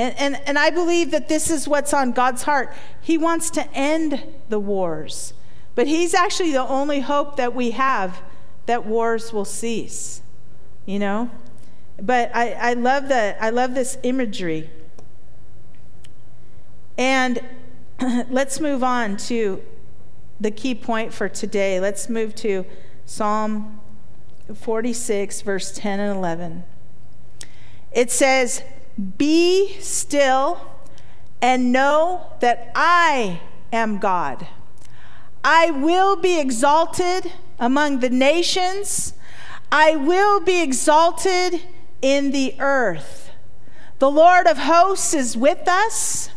And, 0.00 0.18
and, 0.18 0.40
and 0.46 0.58
I 0.58 0.70
believe 0.70 1.10
that 1.10 1.28
this 1.28 1.50
is 1.50 1.68
what's 1.68 1.92
on 1.92 2.12
God's 2.12 2.44
heart. 2.44 2.72
He 3.02 3.18
wants 3.18 3.50
to 3.50 3.70
end 3.74 4.24
the 4.48 4.58
wars, 4.58 5.34
but 5.74 5.86
He's 5.86 6.14
actually 6.14 6.52
the 6.52 6.66
only 6.66 7.00
hope 7.00 7.36
that 7.36 7.54
we 7.54 7.72
have 7.72 8.22
that 8.64 8.86
wars 8.86 9.30
will 9.30 9.44
cease. 9.44 10.22
You 10.86 11.00
know? 11.00 11.30
But 12.00 12.34
I, 12.34 12.52
I 12.52 12.72
love 12.72 13.08
that. 13.08 13.36
I 13.42 13.50
love 13.50 13.74
this 13.74 13.98
imagery. 14.02 14.70
And 16.96 17.44
let's 18.30 18.58
move 18.58 18.82
on 18.82 19.18
to 19.18 19.62
the 20.40 20.50
key 20.50 20.74
point 20.74 21.12
for 21.12 21.28
today. 21.28 21.78
Let's 21.78 22.08
move 22.08 22.34
to 22.36 22.64
Psalm 23.04 23.78
46, 24.54 25.42
verse 25.42 25.72
10 25.72 26.00
and 26.00 26.16
11. 26.16 26.64
It 27.92 28.10
says, 28.10 28.62
Be 29.18 29.78
still 29.80 30.60
and 31.40 31.72
know 31.72 32.32
that 32.40 32.70
I 32.74 33.40
am 33.72 33.98
God. 33.98 34.46
I 35.42 35.70
will 35.70 36.16
be 36.16 36.38
exalted 36.38 37.32
among 37.58 38.00
the 38.00 38.10
nations, 38.10 39.14
I 39.70 39.94
will 39.96 40.40
be 40.40 40.62
exalted 40.62 41.62
in 42.02 42.32
the 42.32 42.54
earth. 42.58 43.30
The 43.98 44.10
Lord 44.10 44.46
of 44.46 44.58
hosts 44.58 45.12
is 45.12 45.36
with 45.36 45.68
us. 45.68 46.30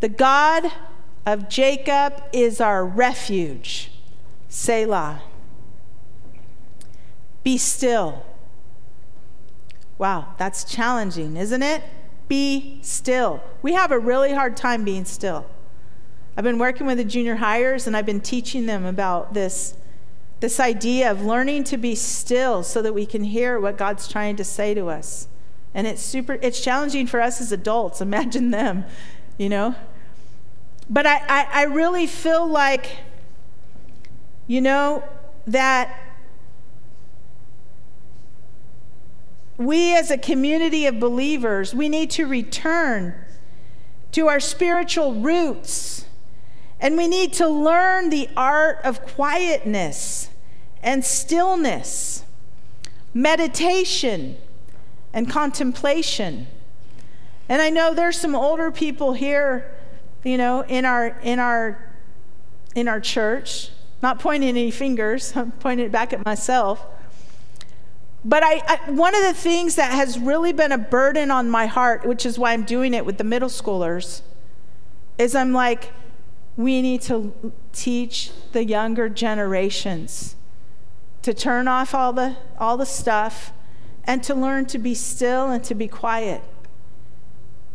The 0.00 0.10
God 0.10 0.70
of 1.24 1.48
Jacob 1.48 2.22
is 2.34 2.60
our 2.60 2.84
refuge. 2.84 3.90
Selah. 4.50 5.22
Be 7.42 7.56
still. 7.56 8.25
Wow, 9.98 10.34
that's 10.36 10.64
challenging, 10.64 11.36
isn't 11.36 11.62
it? 11.62 11.82
Be 12.28 12.78
still. 12.82 13.42
We 13.62 13.72
have 13.72 13.90
a 13.90 13.98
really 13.98 14.32
hard 14.32 14.56
time 14.56 14.84
being 14.84 15.04
still. 15.04 15.46
I've 16.36 16.44
been 16.44 16.58
working 16.58 16.86
with 16.86 16.98
the 16.98 17.04
junior 17.04 17.36
hires 17.36 17.86
and 17.86 17.96
I've 17.96 18.06
been 18.06 18.20
teaching 18.20 18.66
them 18.66 18.84
about 18.84 19.32
this 19.32 19.74
this 20.40 20.60
idea 20.60 21.10
of 21.10 21.24
learning 21.24 21.64
to 21.64 21.76
be 21.76 21.94
still 21.94 22.62
so 22.62 22.82
that 22.82 22.92
we 22.92 23.06
can 23.06 23.24
hear 23.24 23.58
what 23.58 23.78
God's 23.78 24.06
trying 24.06 24.36
to 24.36 24.44
say 24.44 24.74
to 24.74 24.88
us. 24.88 25.28
And 25.74 25.86
it's 25.86 26.02
super, 26.02 26.38
it's 26.42 26.60
challenging 26.60 27.06
for 27.06 27.20
us 27.20 27.40
as 27.40 27.52
adults. 27.52 28.00
Imagine 28.02 28.50
them, 28.50 28.84
you 29.38 29.48
know? 29.48 29.74
But 30.88 31.06
I, 31.06 31.16
I, 31.26 31.48
I 31.52 31.62
really 31.64 32.06
feel 32.06 32.46
like, 32.46 32.98
you 34.46 34.60
know, 34.60 35.02
that 35.46 36.05
we 39.58 39.96
as 39.96 40.10
a 40.10 40.18
community 40.18 40.86
of 40.86 41.00
believers, 41.00 41.74
we 41.74 41.88
need 41.88 42.10
to 42.12 42.26
return 42.26 43.14
to 44.12 44.28
our 44.28 44.40
spiritual 44.40 45.14
roots 45.14 46.04
and 46.80 46.96
we 46.96 47.08
need 47.08 47.32
to 47.34 47.48
learn 47.48 48.10
the 48.10 48.28
art 48.36 48.78
of 48.84 49.02
quietness 49.02 50.28
and 50.82 51.04
stillness, 51.04 52.24
meditation 53.14 54.36
and 55.12 55.30
contemplation. 55.30 56.46
And 57.48 57.62
I 57.62 57.70
know 57.70 57.94
there's 57.94 58.20
some 58.20 58.34
older 58.34 58.70
people 58.70 59.14
here 59.14 59.76
you 60.26 60.36
know, 60.36 60.62
in 60.62 60.84
our 60.84 61.16
in 61.22 61.38
our 61.38 61.78
in 62.74 62.88
our 62.88 63.00
church. 63.00 63.70
Not 64.02 64.18
pointing 64.18 64.48
any 64.48 64.70
fingers, 64.70 65.32
I'm 65.36 65.52
pointing 65.52 65.86
it 65.86 65.92
back 65.92 66.12
at 66.12 66.24
myself. 66.24 66.84
But 68.26 68.42
I, 68.42 68.60
I, 68.66 68.90
one 68.90 69.14
of 69.14 69.22
the 69.22 69.32
things 69.32 69.76
that 69.76 69.92
has 69.92 70.18
really 70.18 70.52
been 70.52 70.72
a 70.72 70.78
burden 70.78 71.30
on 71.30 71.48
my 71.48 71.66
heart, 71.66 72.04
which 72.04 72.26
is 72.26 72.40
why 72.40 72.52
I'm 72.52 72.64
doing 72.64 72.92
it 72.92 73.06
with 73.06 73.18
the 73.18 73.24
middle 73.24 73.48
schoolers, 73.48 74.22
is 75.16 75.36
I'm 75.36 75.52
like, 75.52 75.92
we 76.56 76.82
need 76.82 77.02
to 77.02 77.52
teach 77.72 78.32
the 78.50 78.64
younger 78.64 79.08
generations 79.08 80.34
to 81.22 81.32
turn 81.32 81.68
off 81.68 81.94
all 81.94 82.12
the, 82.12 82.36
all 82.58 82.76
the 82.76 82.84
stuff 82.84 83.52
and 84.02 84.24
to 84.24 84.34
learn 84.34 84.66
to 84.66 84.78
be 84.78 84.92
still 84.92 85.48
and 85.52 85.62
to 85.62 85.76
be 85.76 85.86
quiet. 85.86 86.42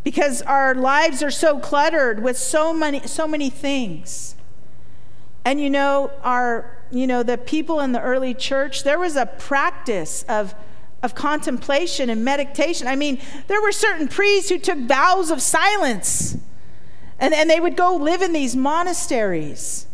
Because 0.04 0.42
our 0.42 0.76
lives 0.76 1.24
are 1.24 1.32
so 1.32 1.60
cluttered 1.60 2.22
with 2.22 2.38
so 2.38 2.74
many, 2.74 3.08
so 3.08 3.26
many 3.26 3.50
things. 3.50 4.36
And 5.46 5.62
you 5.62 5.70
know, 5.70 6.12
our, 6.24 6.81
you 6.92 7.08
know, 7.08 7.24
the 7.24 7.38
people 7.38 7.80
in 7.80 7.92
the 7.92 8.02
early 8.02 8.34
church, 8.34 8.84
there 8.84 9.00
was 9.00 9.16
a 9.16 9.26
practice 9.26 10.24
of, 10.24 10.54
of 11.02 11.16
contemplation 11.16 12.10
and 12.10 12.24
meditation. 12.24 12.88
I 12.88 12.96
mean, 12.96 13.20
there 13.48 13.62
were 13.62 13.72
certain 13.72 14.08
priests 14.08 14.50
who 14.50 14.60
took 14.60 14.78
vows 14.80 15.32
of 15.32 15.42
silence. 15.42 16.38
And, 17.20 17.34
and 17.34 17.50
they 17.50 17.60
would 17.60 17.78
go 17.78 17.96
live 17.96 18.22
in 18.22 18.34
these 18.34 18.56
monasteries. 18.56 19.88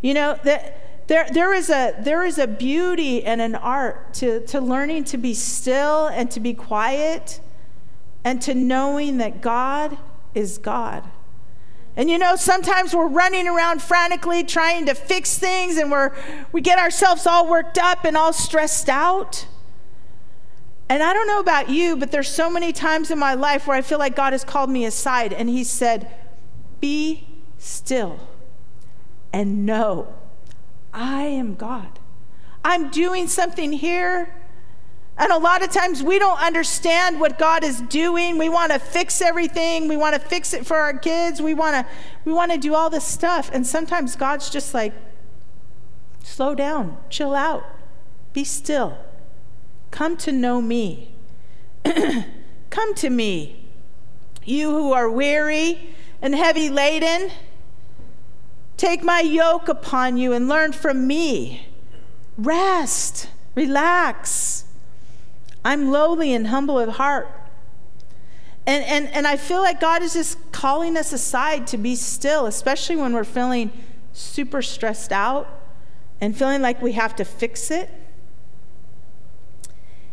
You 0.00 0.14
know, 0.14 0.38
that 0.44 1.06
there, 1.08 1.26
there, 1.32 1.54
is 1.54 1.70
a, 1.70 1.94
there 2.00 2.24
is 2.24 2.38
a 2.38 2.46
beauty 2.46 3.24
and 3.24 3.40
an 3.40 3.54
art 3.54 4.14
to, 4.14 4.44
to 4.46 4.60
learning 4.60 5.04
to 5.04 5.18
be 5.18 5.34
still 5.34 6.08
and 6.08 6.30
to 6.30 6.40
be 6.40 6.54
quiet 6.54 7.40
and 8.24 8.40
to 8.42 8.54
knowing 8.54 9.18
that 9.18 9.40
God 9.40 9.96
is 10.34 10.58
God. 10.58 11.08
And 11.96 12.08
you 12.08 12.18
know, 12.18 12.36
sometimes 12.36 12.94
we're 12.94 13.08
running 13.08 13.46
around 13.46 13.82
frantically 13.82 14.44
trying 14.44 14.86
to 14.86 14.94
fix 14.94 15.38
things 15.38 15.76
and 15.76 15.90
we're, 15.90 16.14
we 16.50 16.60
get 16.60 16.78
ourselves 16.78 17.26
all 17.26 17.48
worked 17.48 17.76
up 17.76 18.04
and 18.04 18.16
all 18.16 18.32
stressed 18.32 18.88
out. 18.88 19.46
And 20.88 21.02
I 21.02 21.12
don't 21.12 21.26
know 21.26 21.40
about 21.40 21.68
you, 21.68 21.96
but 21.96 22.10
there's 22.10 22.28
so 22.28 22.50
many 22.50 22.72
times 22.72 23.10
in 23.10 23.18
my 23.18 23.34
life 23.34 23.66
where 23.66 23.76
I 23.76 23.82
feel 23.82 23.98
like 23.98 24.16
God 24.16 24.32
has 24.32 24.44
called 24.44 24.70
me 24.70 24.84
aside 24.84 25.32
and 25.32 25.48
He 25.48 25.64
said, 25.64 26.10
Be 26.80 27.26
still 27.58 28.20
and 29.32 29.64
know 29.66 30.14
I 30.92 31.22
am 31.22 31.54
God. 31.54 31.98
I'm 32.64 32.90
doing 32.90 33.26
something 33.26 33.72
here 33.72 34.34
and 35.22 35.30
a 35.30 35.38
lot 35.38 35.62
of 35.62 35.70
times 35.70 36.02
we 36.02 36.18
don't 36.18 36.40
understand 36.42 37.20
what 37.20 37.38
God 37.38 37.62
is 37.62 37.80
doing. 37.82 38.38
We 38.38 38.48
want 38.48 38.72
to 38.72 38.80
fix 38.80 39.22
everything. 39.22 39.86
We 39.86 39.96
want 39.96 40.14
to 40.14 40.20
fix 40.20 40.52
it 40.52 40.66
for 40.66 40.76
our 40.76 40.98
kids. 40.98 41.40
We 41.40 41.54
want 41.54 41.76
to 41.76 41.86
we 42.24 42.32
want 42.32 42.50
to 42.50 42.58
do 42.58 42.74
all 42.74 42.90
this 42.90 43.04
stuff. 43.04 43.48
And 43.52 43.64
sometimes 43.64 44.16
God's 44.16 44.50
just 44.50 44.74
like 44.74 44.92
slow 46.24 46.56
down, 46.56 46.96
chill 47.08 47.36
out. 47.36 47.64
Be 48.32 48.42
still. 48.42 48.98
Come 49.92 50.16
to 50.16 50.32
know 50.32 50.60
me. 50.60 51.14
Come 52.70 52.94
to 52.96 53.08
me. 53.08 53.68
You 54.44 54.70
who 54.70 54.92
are 54.92 55.08
weary 55.08 55.94
and 56.20 56.34
heavy 56.34 56.68
laden, 56.68 57.30
take 58.76 59.04
my 59.04 59.20
yoke 59.20 59.68
upon 59.68 60.16
you 60.16 60.32
and 60.32 60.48
learn 60.48 60.72
from 60.72 61.06
me. 61.06 61.68
Rest. 62.36 63.28
Relax. 63.54 64.64
I'm 65.64 65.90
lowly 65.90 66.32
and 66.32 66.48
humble 66.48 66.78
of 66.78 66.90
heart. 66.90 67.28
And, 68.66 68.84
and, 68.84 69.08
and 69.08 69.26
I 69.26 69.36
feel 69.36 69.60
like 69.60 69.80
God 69.80 70.02
is 70.02 70.12
just 70.12 70.52
calling 70.52 70.96
us 70.96 71.12
aside 71.12 71.66
to 71.68 71.78
be 71.78 71.94
still, 71.94 72.46
especially 72.46 72.96
when 72.96 73.12
we're 73.12 73.24
feeling 73.24 73.72
super 74.12 74.62
stressed 74.62 75.12
out 75.12 75.48
and 76.20 76.36
feeling 76.36 76.62
like 76.62 76.80
we 76.80 76.92
have 76.92 77.16
to 77.16 77.24
fix 77.24 77.70
it. 77.70 77.90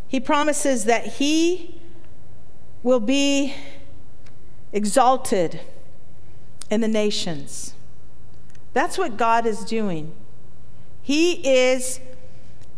He 0.07 0.19
promises 0.19 0.85
that 0.85 1.05
He 1.05 1.79
will 2.81 2.99
be 2.99 3.53
exalted 4.73 5.59
in 6.69 6.81
the 6.81 6.87
nations. 6.87 7.73
That's 8.73 8.97
what 8.97 9.17
God 9.17 9.45
is 9.45 9.63
doing. 9.63 10.13
He 11.01 11.47
is 11.47 11.99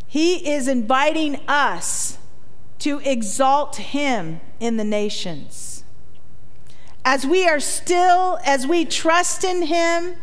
he 0.07 0.49
is 0.49 0.67
inviting 0.67 1.37
us 1.47 2.17
to 2.81 2.99
exalt 2.99 3.75
him 3.75 4.41
in 4.59 4.77
the 4.77 4.83
nations. 4.83 5.83
As 7.05 7.25
we 7.27 7.47
are 7.47 7.59
still, 7.59 8.39
as 8.43 8.65
we 8.65 8.85
trust 8.85 9.43
in 9.43 9.63
him, 9.63 10.15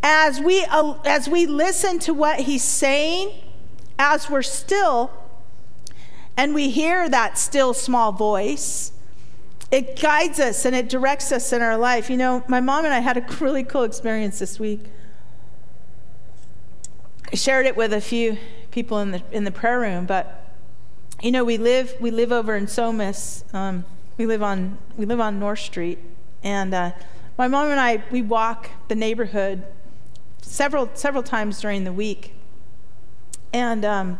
as 0.00 0.40
we, 0.40 0.64
uh, 0.64 0.94
as 1.04 1.28
we 1.28 1.44
listen 1.46 1.98
to 2.00 2.14
what 2.14 2.40
he's 2.40 2.62
saying, 2.62 3.32
as 3.98 4.30
we're 4.30 4.42
still, 4.42 5.10
and 6.36 6.54
we 6.54 6.70
hear 6.70 7.08
that 7.08 7.36
still 7.36 7.74
small 7.74 8.12
voice, 8.12 8.92
it 9.72 10.00
guides 10.00 10.38
us 10.38 10.64
and 10.64 10.76
it 10.76 10.88
directs 10.88 11.32
us 11.32 11.52
in 11.52 11.62
our 11.62 11.76
life. 11.76 12.08
You 12.08 12.16
know, 12.16 12.44
my 12.46 12.60
mom 12.60 12.84
and 12.84 12.94
I 12.94 13.00
had 13.00 13.16
a 13.16 13.26
really 13.40 13.64
cool 13.64 13.82
experience 13.82 14.38
this 14.38 14.60
week. 14.60 14.84
I 17.32 17.34
shared 17.34 17.66
it 17.66 17.76
with 17.76 17.92
a 17.92 18.00
few 18.00 18.38
people 18.70 19.00
in 19.00 19.10
the, 19.10 19.22
in 19.32 19.42
the 19.42 19.50
prayer 19.50 19.80
room, 19.80 20.06
but 20.06 20.37
you 21.22 21.32
know, 21.32 21.44
we 21.44 21.58
live 21.58 21.94
we 22.00 22.10
live 22.10 22.30
over 22.30 22.54
in 22.54 22.66
Somis. 22.66 23.42
Um, 23.52 23.84
we 24.16 24.26
live 24.26 24.42
on 24.42 24.78
we 24.96 25.04
live 25.04 25.20
on 25.20 25.40
North 25.40 25.58
Street, 25.58 25.98
and 26.44 26.72
uh, 26.72 26.92
my 27.36 27.48
mom 27.48 27.70
and 27.70 27.80
I 27.80 28.04
we 28.10 28.22
walk 28.22 28.70
the 28.86 28.94
neighborhood 28.94 29.64
several 30.42 30.90
several 30.94 31.24
times 31.24 31.60
during 31.60 31.84
the 31.84 31.92
week. 31.92 32.34
And 33.52 33.84
um, 33.84 34.18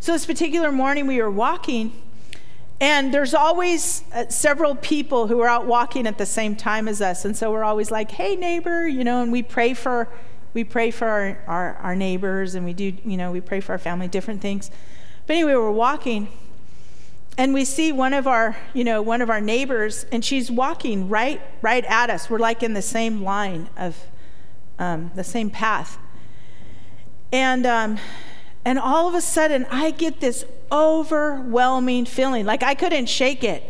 so 0.00 0.12
this 0.12 0.26
particular 0.26 0.72
morning 0.72 1.06
we 1.06 1.22
were 1.22 1.30
walking, 1.30 1.92
and 2.80 3.14
there's 3.14 3.34
always 3.34 4.02
uh, 4.12 4.28
several 4.28 4.74
people 4.74 5.28
who 5.28 5.40
are 5.40 5.48
out 5.48 5.66
walking 5.66 6.08
at 6.08 6.18
the 6.18 6.26
same 6.26 6.56
time 6.56 6.88
as 6.88 7.00
us, 7.00 7.24
and 7.24 7.36
so 7.36 7.52
we're 7.52 7.64
always 7.64 7.92
like, 7.92 8.10
"Hey, 8.10 8.34
neighbor," 8.34 8.88
you 8.88 9.04
know, 9.04 9.22
and 9.22 9.30
we 9.30 9.44
pray 9.44 9.74
for 9.74 10.08
we 10.54 10.64
pray 10.64 10.90
for 10.90 11.06
our, 11.06 11.38
our, 11.46 11.74
our 11.76 11.94
neighbors, 11.94 12.56
and 12.56 12.64
we 12.64 12.72
do 12.72 12.94
you 13.04 13.16
know 13.16 13.30
we 13.30 13.40
pray 13.40 13.60
for 13.60 13.72
our 13.72 13.78
family, 13.78 14.08
different 14.08 14.40
things. 14.40 14.72
But 15.26 15.34
anyway, 15.34 15.54
we're 15.54 15.70
walking 15.70 16.28
and 17.38 17.52
we 17.52 17.64
see 17.64 17.92
one 17.92 18.14
of 18.14 18.26
our, 18.26 18.56
you 18.72 18.84
know, 18.84 19.02
one 19.02 19.20
of 19.20 19.28
our 19.28 19.40
neighbors, 19.40 20.06
and 20.10 20.24
she's 20.24 20.50
walking 20.50 21.08
right, 21.08 21.40
right 21.60 21.84
at 21.84 22.08
us. 22.08 22.30
We're 22.30 22.38
like 22.38 22.62
in 22.62 22.72
the 22.72 22.82
same 22.82 23.22
line 23.22 23.68
of 23.76 23.96
um, 24.78 25.10
the 25.14 25.24
same 25.24 25.50
path. 25.50 25.98
And 27.32 27.66
um, 27.66 27.98
and 28.64 28.78
all 28.78 29.06
of 29.06 29.14
a 29.14 29.20
sudden, 29.20 29.66
I 29.70 29.90
get 29.90 30.20
this 30.20 30.44
overwhelming 30.72 32.04
feeling, 32.06 32.46
like 32.46 32.62
I 32.62 32.74
couldn't 32.74 33.06
shake 33.06 33.44
it. 33.44 33.62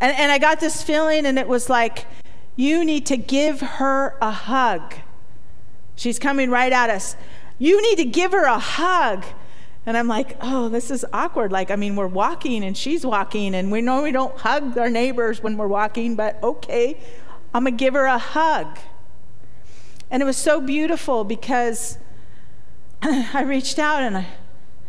And, 0.00 0.16
and 0.16 0.30
I 0.30 0.38
got 0.38 0.60
this 0.60 0.82
feeling, 0.82 1.26
and 1.26 1.38
it 1.38 1.48
was 1.48 1.68
like, 1.68 2.06
you 2.54 2.84
need 2.84 3.06
to 3.06 3.16
give 3.16 3.60
her 3.60 4.16
a 4.20 4.30
hug. 4.30 4.94
She's 5.96 6.18
coming 6.18 6.48
right 6.50 6.72
at 6.72 6.90
us. 6.90 7.16
You 7.58 7.82
need 7.82 7.96
to 7.96 8.04
give 8.04 8.32
her 8.32 8.44
a 8.44 8.58
hug. 8.58 9.24
And 9.86 9.96
I'm 9.96 10.08
like, 10.08 10.36
oh, 10.40 10.68
this 10.68 10.90
is 10.90 11.06
awkward. 11.12 11.52
Like, 11.52 11.70
I 11.70 11.76
mean, 11.76 11.96
we're 11.96 12.06
walking 12.06 12.62
and 12.64 12.76
she's 12.76 13.04
walking, 13.04 13.54
and 13.54 13.72
we 13.72 13.80
know 13.80 14.02
we 14.02 14.12
don't 14.12 14.36
hug 14.36 14.76
our 14.76 14.90
neighbors 14.90 15.42
when 15.42 15.56
we're 15.56 15.68
walking, 15.68 16.16
but 16.16 16.42
okay, 16.42 16.98
I'm 17.54 17.64
to 17.64 17.70
give 17.70 17.94
her 17.94 18.04
a 18.04 18.18
hug. 18.18 18.78
And 20.10 20.22
it 20.22 20.26
was 20.26 20.36
so 20.36 20.60
beautiful 20.60 21.24
because 21.24 21.98
I 23.02 23.42
reached 23.42 23.78
out 23.78 24.02
and 24.02 24.18
I, 24.18 24.26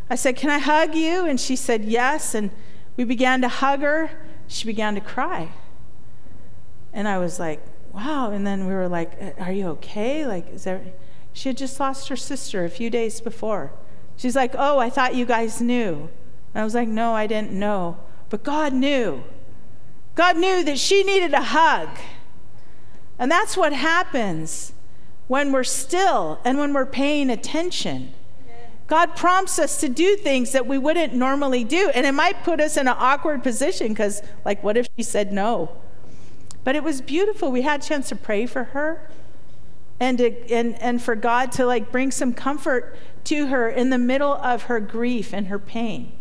I 0.10 0.16
said, 0.16 0.36
Can 0.36 0.50
I 0.50 0.58
hug 0.58 0.96
you? 0.96 1.26
And 1.26 1.39
she 1.39 1.56
said, 1.56 1.86
Yes. 1.86 2.36
And 2.36 2.52
we 2.98 3.04
began 3.04 3.42
to 3.42 3.48
hug 3.48 3.82
her. 3.82 4.12
She 4.48 4.66
began 4.66 4.96
to 4.96 5.02
cry. 5.02 5.52
And 6.92 7.08
I 7.08 7.20
was 7.20 7.39
like, 7.39 7.62
Wow. 7.94 8.32
And 8.32 8.46
then 8.46 8.68
we 8.68 8.74
were 8.74 8.88
like, 8.88 9.39
Are 9.39 9.52
you 9.52 9.68
okay? 9.70 10.26
Like, 10.26 10.52
is 10.52 10.64
there. 10.64 10.82
She 11.34 11.50
had 11.50 11.58
just 11.58 11.80
lost 11.80 12.10
her 12.10 12.18
sister 12.18 12.66
a 12.66 12.70
few 12.70 12.89
days 12.89 13.22
before. 13.22 13.72
She's 14.22 14.36
like, 14.36 14.53
Oh, 14.55 14.78
I 14.78 14.91
thought 14.91 15.15
you 15.15 15.26
guys 15.26 15.61
knew. 15.61 16.07
And 16.53 16.61
I 16.61 16.63
was 16.63 16.76
like, 16.76 16.88
No, 16.88 17.13
I 17.13 17.26
didn't 17.26 17.53
know. 17.53 17.97
But 18.30 18.43
God 18.43 18.72
knew. 18.72 19.24
God 20.13 20.38
knew 20.38 20.63
that 20.63 20.78
she 20.78 21.03
needed 21.03 21.34
a 21.34 21.41
hug. 21.41 21.89
And 23.17 23.32
that's 23.32 23.57
what 23.57 23.74
happens 23.74 24.74
when 25.28 25.51
we're 25.51 25.63
still 25.63 26.39
and 26.45 26.59
when 26.59 26.72
we're 26.72 26.86
paying 26.86 27.32
attention. 27.32 28.13
God 28.86 29.15
prompts 29.15 29.57
us 29.57 29.80
to 29.80 29.89
do 29.89 30.15
things 30.15 30.51
that 30.51 30.67
we 30.67 30.78
wouldn't 30.78 31.15
normally 31.15 31.63
do. 31.63 31.89
And 31.95 32.05
it 32.05 32.11
might 32.11 32.43
put 32.43 32.61
us 32.61 32.78
in 32.78 32.88
an 32.88 32.95
awkward 32.95 33.41
position 33.41 33.88
because, 33.88 34.22
like, 34.45 34.61
what 34.61 34.78
if 34.78 34.88
she 34.95 35.01
said 35.01 35.34
no? 35.34 35.72
But 36.63 36.76
it 36.76 36.84
was 36.84 37.01
beautiful. 37.01 37.51
We 37.51 37.63
had 37.63 37.82
a 37.82 37.84
chance 37.84 38.09
to 38.09 38.15
pray 38.15 38.45
for 38.45 38.65
her 38.65 39.09
and, 40.02 40.18
to, 40.18 40.52
and, 40.52 40.78
and 40.82 41.02
for 41.02 41.16
God 41.16 41.54
to, 41.54 41.66
like, 41.66 41.93
bring 41.93 42.12
some 42.12 42.34
comfort 42.34 42.97
to 43.26 43.47
her 43.47 43.70
in 43.70 43.89
the 43.89 43.97
middle 43.97 44.34
of 44.34 44.64
her 44.64 44.82
grief 44.82 45.34
and 45.34 45.47
her 45.47 45.60
pain. 45.60 46.12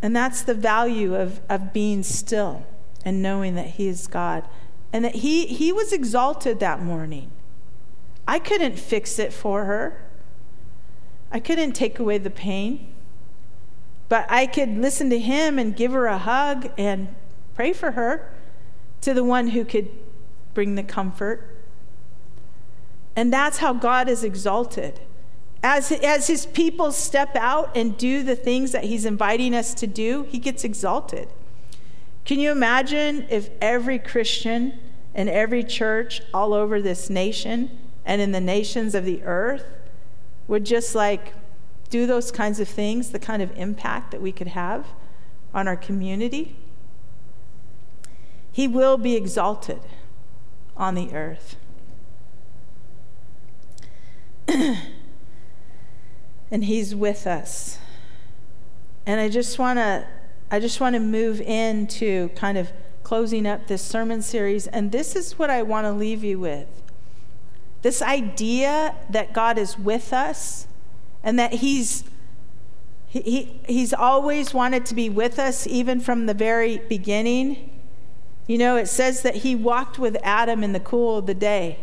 And 0.00 0.14
that's 0.14 0.42
the 0.42 0.54
value 0.54 1.16
of, 1.16 1.40
of 1.48 1.72
being 1.72 2.04
still 2.04 2.64
and 3.04 3.20
knowing 3.20 3.56
that 3.56 3.66
He 3.66 3.88
is 3.88 4.06
God 4.06 4.46
and 4.94 5.04
that 5.04 5.16
he, 5.16 5.46
he 5.46 5.72
was 5.72 5.92
exalted 5.92 6.60
that 6.60 6.80
morning. 6.80 7.28
I 8.28 8.38
couldn't 8.38 8.78
fix 8.78 9.18
it 9.18 9.32
for 9.32 9.64
her, 9.64 10.00
I 11.32 11.40
couldn't 11.40 11.72
take 11.72 11.98
away 11.98 12.18
the 12.18 12.30
pain. 12.30 12.92
But 14.08 14.26
I 14.30 14.46
could 14.46 14.78
listen 14.78 15.10
to 15.10 15.18
him 15.18 15.58
and 15.58 15.74
give 15.74 15.90
her 15.90 16.06
a 16.06 16.18
hug 16.18 16.70
and 16.78 17.12
pray 17.56 17.72
for 17.72 17.92
her 17.92 18.32
to 19.00 19.14
the 19.14 19.24
one 19.24 19.48
who 19.48 19.64
could 19.64 19.88
bring 20.52 20.76
the 20.76 20.84
comfort. 20.84 21.53
And 23.16 23.32
that's 23.32 23.58
how 23.58 23.72
God 23.72 24.08
is 24.08 24.24
exalted. 24.24 25.00
As, 25.62 25.90
as 25.92 26.26
his 26.26 26.46
people 26.46 26.92
step 26.92 27.34
out 27.36 27.74
and 27.76 27.96
do 27.96 28.22
the 28.22 28.36
things 28.36 28.72
that 28.72 28.84
he's 28.84 29.04
inviting 29.04 29.54
us 29.54 29.72
to 29.74 29.86
do, 29.86 30.24
he 30.24 30.38
gets 30.38 30.64
exalted. 30.64 31.28
Can 32.24 32.38
you 32.38 32.50
imagine 32.50 33.26
if 33.30 33.50
every 33.60 33.98
Christian 33.98 34.78
and 35.14 35.28
every 35.28 35.62
church 35.62 36.22
all 36.32 36.52
over 36.52 36.82
this 36.82 37.08
nation 37.08 37.78
and 38.04 38.20
in 38.20 38.32
the 38.32 38.40
nations 38.40 38.94
of 38.94 39.04
the 39.04 39.22
earth 39.22 39.64
would 40.48 40.66
just 40.66 40.94
like 40.94 41.32
do 41.88 42.06
those 42.06 42.30
kinds 42.30 42.60
of 42.60 42.68
things, 42.68 43.10
the 43.10 43.18
kind 43.18 43.42
of 43.42 43.56
impact 43.56 44.10
that 44.10 44.20
we 44.20 44.32
could 44.32 44.48
have 44.48 44.88
on 45.54 45.68
our 45.68 45.76
community? 45.76 46.56
He 48.50 48.68
will 48.68 48.98
be 48.98 49.16
exalted 49.16 49.80
on 50.76 50.94
the 50.94 51.14
earth. 51.14 51.56
and 56.50 56.64
he's 56.64 56.94
with 56.94 57.26
us. 57.26 57.78
And 59.06 59.20
I 59.20 59.28
just 59.28 59.58
want 59.58 59.78
to 59.78 60.06
I 60.50 60.60
just 60.60 60.80
want 60.80 60.94
to 60.94 61.00
move 61.00 61.40
into 61.40 62.28
kind 62.30 62.56
of 62.56 62.72
closing 63.02 63.46
up 63.46 63.66
this 63.66 63.82
sermon 63.82 64.22
series 64.22 64.66
and 64.68 64.92
this 64.92 65.16
is 65.16 65.38
what 65.38 65.50
I 65.50 65.62
want 65.62 65.86
to 65.86 65.92
leave 65.92 66.22
you 66.22 66.38
with. 66.38 66.68
This 67.82 68.00
idea 68.00 68.94
that 69.10 69.32
God 69.32 69.58
is 69.58 69.78
with 69.78 70.12
us 70.12 70.66
and 71.22 71.38
that 71.38 71.54
he's 71.54 72.04
he, 73.06 73.20
he, 73.20 73.60
he's 73.68 73.94
always 73.94 74.52
wanted 74.52 74.84
to 74.86 74.94
be 74.94 75.08
with 75.08 75.38
us 75.38 75.68
even 75.68 76.00
from 76.00 76.26
the 76.26 76.34
very 76.34 76.78
beginning. 76.78 77.70
You 78.48 78.58
know, 78.58 78.76
it 78.76 78.86
says 78.86 79.22
that 79.22 79.36
he 79.36 79.54
walked 79.54 80.00
with 80.00 80.16
Adam 80.24 80.64
in 80.64 80.72
the 80.72 80.80
cool 80.80 81.18
of 81.18 81.26
the 81.26 81.34
day 81.34 81.78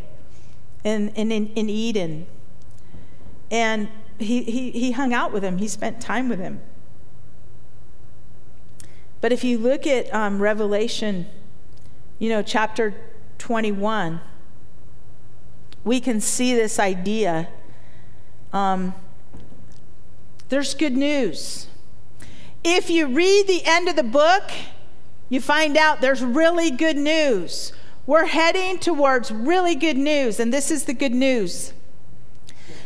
in, 0.84 1.10
in, 1.10 1.32
in 1.32 1.70
Eden. 1.70 2.28
And 3.52 3.90
he, 4.18 4.44
he, 4.44 4.72
he 4.72 4.92
hung 4.94 5.14
out 5.14 5.32
with 5.32 5.44
him, 5.44 5.60
he 5.60 5.68
spent 5.68 6.02
time 6.02 6.30
with 6.30 6.40
him. 6.40 6.62
But 9.20 9.32
if 9.32 9.44
you 9.44 9.60
look 9.60 9.86
at 9.86 10.12
um, 10.14 10.42
Revelation, 10.42 11.28
you 12.18 12.30
know, 12.30 12.42
chapter 12.42 12.96
21, 13.38 14.20
we 15.84 16.00
can 16.00 16.20
see 16.20 16.56
this 16.56 16.80
idea. 16.80 17.50
Um, 18.54 18.96
there's 20.50 20.74
good 20.74 20.98
news. 20.98 21.68
If 22.64 22.90
you 22.90 23.08
read 23.08 23.48
the 23.48 23.64
end 23.66 23.90
of 23.90 23.96
the 23.96 24.04
book, 24.04 24.52
you 25.30 25.42
find 25.42 25.78
out 25.78 26.02
there's 26.02 26.24
really 26.24 26.72
good 26.72 26.98
news. 26.98 27.74
We're 28.06 28.26
heading 28.26 28.80
towards 28.80 29.32
really 29.32 29.76
good 29.76 29.98
news, 29.98 30.40
and 30.40 30.54
this 30.54 30.72
is 30.72 30.86
the 30.86 30.94
good 30.94 31.14
news. 31.14 31.74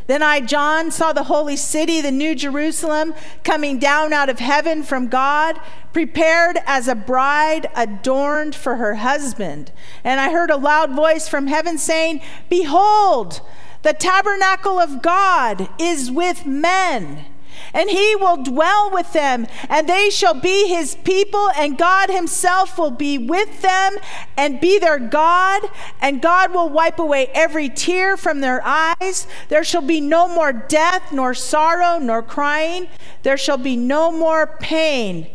Then 0.08 0.22
I, 0.22 0.40
John, 0.40 0.92
saw 0.92 1.14
the 1.14 1.24
holy 1.24 1.56
city, 1.56 2.00
the 2.00 2.12
new 2.12 2.36
Jerusalem, 2.36 3.14
coming 3.44 3.80
down 3.80 4.14
out 4.14 4.30
of 4.30 4.40
heaven 4.40 4.84
from 4.84 5.08
God, 5.08 5.60
prepared 5.94 6.60
as 6.66 6.88
a 6.88 6.96
bride 6.96 7.68
adorned 7.76 8.56
for 8.56 8.76
her 8.76 8.96
husband. 8.96 9.72
And 10.04 10.20
I 10.20 10.32
heard 10.32 10.52
a 10.52 10.58
loud 10.58 10.96
voice 10.96 11.28
from 11.28 11.48
heaven 11.48 11.78
saying, 11.78 12.22
Behold, 12.50 13.42
the 13.82 13.94
tabernacle 13.94 14.80
of 14.80 15.02
God 15.02 15.70
is 15.80 16.12
with 16.12 16.46
men 16.46 17.26
and 17.74 17.90
he 17.90 18.16
will 18.16 18.38
dwell 18.38 18.92
with 18.92 19.14
them, 19.14 19.48
and 19.70 19.88
they 19.88 20.10
shall 20.10 20.34
be 20.34 20.68
his 20.68 20.96
people, 20.96 21.50
and 21.56 21.78
God 21.78 22.10
himself 22.10 22.78
will 22.78 22.92
be 22.92 23.18
with 23.18 23.62
them 23.62 23.98
and 24.38 24.60
be 24.60 24.80
their 24.80 25.00
God, 25.00 25.64
and 26.02 26.22
God 26.22 26.54
will 26.54 26.70
wipe 26.70 27.00
away 27.00 27.28
every 27.34 27.70
tear 27.70 28.18
from 28.18 28.42
their 28.42 28.62
eyes. 28.64 29.28
There 29.50 29.64
shall 29.64 29.82
be 29.82 30.02
no 30.02 30.28
more 30.28 30.54
death, 30.54 31.12
nor 31.12 31.34
sorrow, 31.34 32.00
nor 32.00 32.22
crying. 32.22 32.88
There 33.24 33.38
shall 33.38 33.58
be 33.58 33.76
no 33.76 34.12
more 34.12 34.48
pain, 34.48 35.28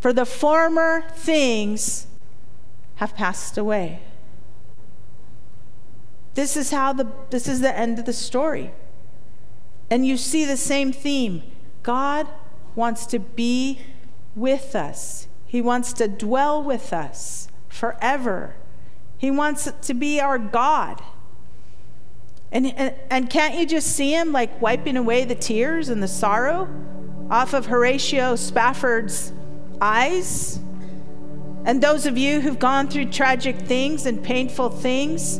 for 0.00 0.12
the 0.12 0.26
former 0.26 1.04
things 1.14 2.06
have 2.96 3.14
passed 3.14 3.56
away. 3.56 4.00
This 6.34 6.56
is 6.56 6.70
how 6.70 6.92
the 6.92 7.10
this 7.30 7.48
is 7.48 7.60
the 7.60 7.76
end 7.76 7.98
of 7.98 8.04
the 8.04 8.12
story. 8.12 8.72
And 9.90 10.06
you 10.06 10.16
see 10.16 10.44
the 10.44 10.56
same 10.56 10.92
theme 10.92 11.42
God 11.82 12.28
wants 12.74 13.06
to 13.06 13.18
be 13.18 13.80
with 14.34 14.74
us, 14.74 15.28
He 15.46 15.60
wants 15.60 15.92
to 15.94 16.08
dwell 16.08 16.62
with 16.62 16.92
us 16.92 17.48
forever. 17.68 18.56
He 19.18 19.30
wants 19.30 19.70
to 19.82 19.92
be 19.94 20.18
our 20.18 20.38
God. 20.38 21.02
And, 22.52 22.66
and, 22.66 22.94
and, 23.10 23.28
can't 23.28 23.54
you 23.54 23.66
just 23.66 23.94
see 23.94 24.12
him 24.14 24.32
like 24.32 24.62
wiping 24.62 24.96
away 24.96 25.24
the 25.24 25.34
tears 25.34 25.90
and 25.90 26.02
the 26.02 26.08
sorrow 26.08 26.68
off 27.30 27.52
of 27.52 27.66
Horatio 27.66 28.34
Spafford's 28.34 29.32
eyes? 29.80 30.58
And 31.64 31.82
those 31.82 32.06
of 32.06 32.16
you 32.16 32.40
who've 32.40 32.58
gone 32.58 32.88
through 32.88 33.10
tragic 33.10 33.56
things 33.58 34.06
and 34.06 34.24
painful 34.24 34.70
things, 34.70 35.38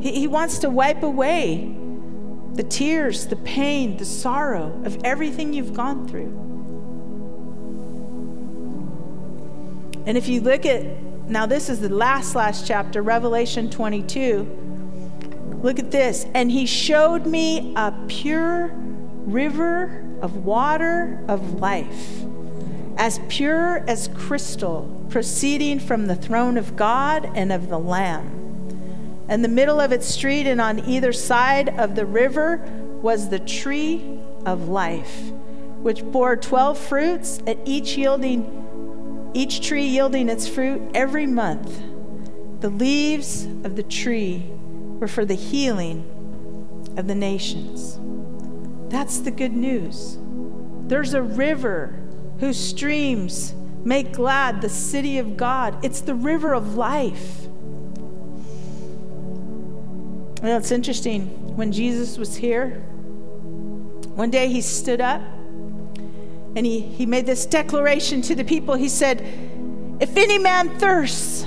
he, 0.00 0.20
he 0.20 0.26
wants 0.26 0.58
to 0.58 0.68
wipe 0.68 1.02
away 1.02 1.74
the 2.56 2.62
tears, 2.62 3.26
the 3.26 3.36
pain, 3.36 3.98
the 3.98 4.04
sorrow 4.04 4.72
of 4.84 4.98
everything 5.04 5.52
you've 5.52 5.74
gone 5.74 6.08
through. 6.08 6.32
And 10.06 10.16
if 10.16 10.26
you 10.28 10.40
look 10.40 10.64
at, 10.64 10.84
now 11.28 11.44
this 11.46 11.68
is 11.68 11.80
the 11.80 11.88
last, 11.88 12.34
last 12.34 12.66
chapter, 12.66 13.02
Revelation 13.02 13.68
22. 13.68 15.58
Look 15.62 15.78
at 15.78 15.90
this. 15.90 16.26
And 16.32 16.50
he 16.50 16.64
showed 16.64 17.26
me 17.26 17.74
a 17.76 17.92
pure 18.08 18.70
river 19.26 20.02
of 20.22 20.44
water 20.44 21.22
of 21.28 21.54
life, 21.60 22.22
as 22.96 23.20
pure 23.28 23.84
as 23.88 24.08
crystal, 24.14 25.04
proceeding 25.10 25.78
from 25.80 26.06
the 26.06 26.14
throne 26.14 26.56
of 26.56 26.76
God 26.76 27.30
and 27.34 27.52
of 27.52 27.68
the 27.68 27.78
Lamb. 27.78 28.45
And 29.28 29.44
the 29.44 29.48
middle 29.48 29.80
of 29.80 29.92
its 29.92 30.06
street 30.06 30.46
and 30.46 30.60
on 30.60 30.78
either 30.88 31.12
side 31.12 31.70
of 31.78 31.94
the 31.94 32.06
river 32.06 32.58
was 33.02 33.28
the 33.28 33.38
tree 33.38 34.20
of 34.44 34.68
life, 34.68 35.30
which 35.80 36.04
bore 36.04 36.36
12 36.36 36.78
fruits, 36.78 37.40
at 37.46 37.58
each 37.64 37.96
yielding 37.96 38.62
each 39.34 39.66
tree 39.66 39.84
yielding 39.84 40.30
its 40.30 40.48
fruit 40.48 40.80
every 40.94 41.26
month. 41.26 41.82
The 42.60 42.70
leaves 42.70 43.44
of 43.64 43.76
the 43.76 43.82
tree 43.82 44.46
were 44.48 45.08
for 45.08 45.26
the 45.26 45.34
healing 45.34 46.94
of 46.96 47.06
the 47.06 47.14
nations. 47.14 48.00
That's 48.90 49.18
the 49.18 49.30
good 49.30 49.52
news. 49.52 50.16
There's 50.86 51.12
a 51.12 51.20
river 51.20 52.02
whose 52.38 52.58
streams 52.58 53.54
make 53.84 54.12
glad 54.12 54.62
the 54.62 54.70
city 54.70 55.18
of 55.18 55.36
God. 55.36 55.84
It's 55.84 56.00
the 56.00 56.14
river 56.14 56.54
of 56.54 56.76
life. 56.76 57.46
Well, 60.42 60.58
it's 60.58 60.70
interesting. 60.70 61.56
When 61.56 61.72
Jesus 61.72 62.18
was 62.18 62.36
here, 62.36 62.70
one 64.14 64.30
day 64.30 64.48
he 64.48 64.60
stood 64.60 65.00
up 65.00 65.22
and 66.56 66.64
he, 66.64 66.80
he 66.80 67.06
made 67.06 67.26
this 67.26 67.46
declaration 67.46 68.22
to 68.22 68.34
the 68.34 68.44
people. 68.44 68.74
He 68.74 68.88
said, 68.88 69.20
If 70.00 70.16
any 70.16 70.38
man 70.38 70.78
thirsts, 70.78 71.46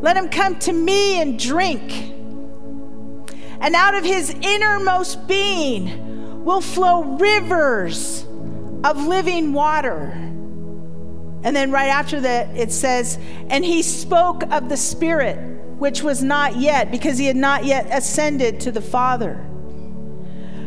let 0.00 0.16
him 0.16 0.28
come 0.28 0.58
to 0.60 0.72
me 0.72 1.20
and 1.20 1.38
drink. 1.38 2.12
And 3.60 3.74
out 3.74 3.94
of 3.94 4.04
his 4.04 4.30
innermost 4.30 5.26
being 5.26 6.44
will 6.44 6.60
flow 6.60 7.02
rivers 7.16 8.24
of 8.84 9.06
living 9.06 9.52
water. 9.52 10.10
And 11.42 11.54
then 11.54 11.70
right 11.70 11.88
after 11.88 12.20
that, 12.20 12.56
it 12.56 12.72
says, 12.72 13.18
And 13.48 13.64
he 13.64 13.82
spoke 13.82 14.42
of 14.50 14.68
the 14.68 14.76
Spirit 14.76 15.53
which 15.84 16.02
was 16.02 16.22
not 16.22 16.56
yet, 16.56 16.90
because 16.90 17.18
he 17.18 17.26
had 17.26 17.36
not 17.36 17.62
yet 17.66 17.86
ascended 17.90 18.58
to 18.58 18.72
the 18.72 18.80
Father, 18.80 19.38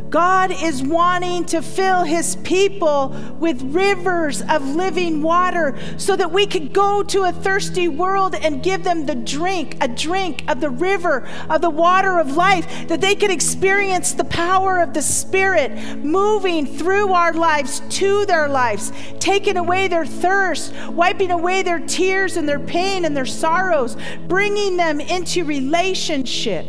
God 0.10 0.51
is 0.51 0.82
wanting 0.82 1.45
to 1.45 1.62
fill 1.62 2.03
his 2.03 2.38
people 2.38 3.10
with 3.39 3.62
rivers 3.62 4.41
of 4.41 4.76
living 4.76 5.22
water 5.22 5.78
so 5.97 6.16
that 6.16 6.32
we 6.32 6.47
could 6.47 6.74
go 6.74 7.03
to 7.03 7.24
a 7.24 7.32
thirsty 7.32 7.88
world 7.88 8.36
and 8.36 8.64
give 8.64 8.84
them 8.84 9.05
the 9.05 9.16
drink, 9.16 9.78
a 9.82 9.88
drink 9.88 10.43
of 10.47 10.62
the 10.62 10.70
river 10.70 11.28
of 11.49 11.62
the 11.62 11.70
water 11.70 12.20
of 12.20 12.36
life, 12.36 12.88
that 12.88 13.01
they 13.01 13.16
could 13.16 13.32
experience 13.32 14.14
the 14.14 14.24
power 14.26 14.80
of 14.80 14.93
the 14.93 15.01
Spirit 15.01 15.72
moving 15.97 16.66
through 16.66 17.12
our 17.12 17.34
lives 17.34 17.82
to 17.89 18.26
their 18.26 18.47
lives, 18.47 18.93
taking 19.20 19.58
away 19.58 19.88
their 19.88 20.05
thirst, 20.05 20.74
wiping 20.88 21.32
away 21.32 21.64
their 21.64 21.80
tears 21.80 22.38
and 22.38 22.47
their 22.47 22.60
pain 22.60 23.03
and 23.05 23.16
their 23.16 23.26
sorrows, 23.26 23.97
bringing 24.28 24.78
them 24.78 25.01
into 25.01 25.43
relationship 25.43 26.66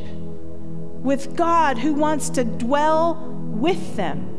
with 1.02 1.36
God 1.36 1.78
who 1.78 1.94
wants 1.94 2.28
to 2.30 2.44
dwell 2.44 3.27
with 3.58 3.96
them. 3.96 4.34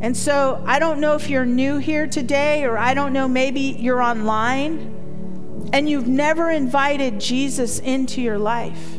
And 0.00 0.16
so 0.16 0.62
I 0.66 0.78
don't 0.78 1.00
know 1.00 1.14
if 1.14 1.30
you're 1.30 1.46
new 1.46 1.78
here 1.78 2.06
today, 2.06 2.64
or 2.64 2.76
I 2.76 2.92
don't 2.92 3.12
know, 3.12 3.26
maybe 3.26 3.60
you're 3.60 4.02
online 4.02 5.70
and 5.72 5.88
you've 5.88 6.06
never 6.06 6.50
invited 6.50 7.18
Jesus 7.18 7.78
into 7.78 8.20
your 8.20 8.38
life. 8.38 8.98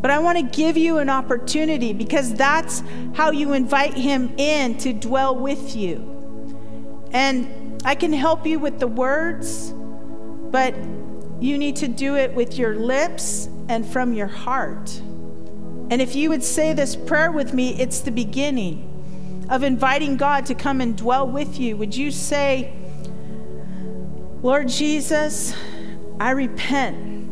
But 0.00 0.10
I 0.10 0.18
want 0.18 0.38
to 0.38 0.44
give 0.44 0.76
you 0.76 0.98
an 0.98 1.08
opportunity 1.08 1.92
because 1.92 2.34
that's 2.34 2.82
how 3.14 3.30
you 3.30 3.52
invite 3.52 3.94
him 3.94 4.34
in 4.38 4.76
to 4.78 4.92
dwell 4.92 5.36
with 5.36 5.76
you. 5.76 7.08
And 7.12 7.82
I 7.84 7.94
can 7.94 8.12
help 8.12 8.46
you 8.46 8.58
with 8.58 8.80
the 8.80 8.86
words, 8.86 9.72
but 10.50 10.74
you 11.40 11.58
need 11.58 11.76
to 11.76 11.88
do 11.88 12.16
it 12.16 12.34
with 12.34 12.58
your 12.58 12.76
lips 12.76 13.48
and 13.68 13.86
from 13.86 14.12
your 14.12 14.26
heart. 14.26 15.00
And 15.94 16.02
if 16.02 16.16
you 16.16 16.28
would 16.30 16.42
say 16.42 16.72
this 16.72 16.96
prayer 16.96 17.30
with 17.30 17.54
me, 17.54 17.80
it's 17.80 18.00
the 18.00 18.10
beginning 18.10 19.46
of 19.48 19.62
inviting 19.62 20.16
God 20.16 20.44
to 20.46 20.54
come 20.56 20.80
and 20.80 20.98
dwell 20.98 21.24
with 21.24 21.60
you. 21.60 21.76
Would 21.76 21.94
you 21.94 22.10
say, 22.10 22.74
Lord 24.42 24.66
Jesus, 24.66 25.54
I 26.18 26.30
repent 26.30 27.30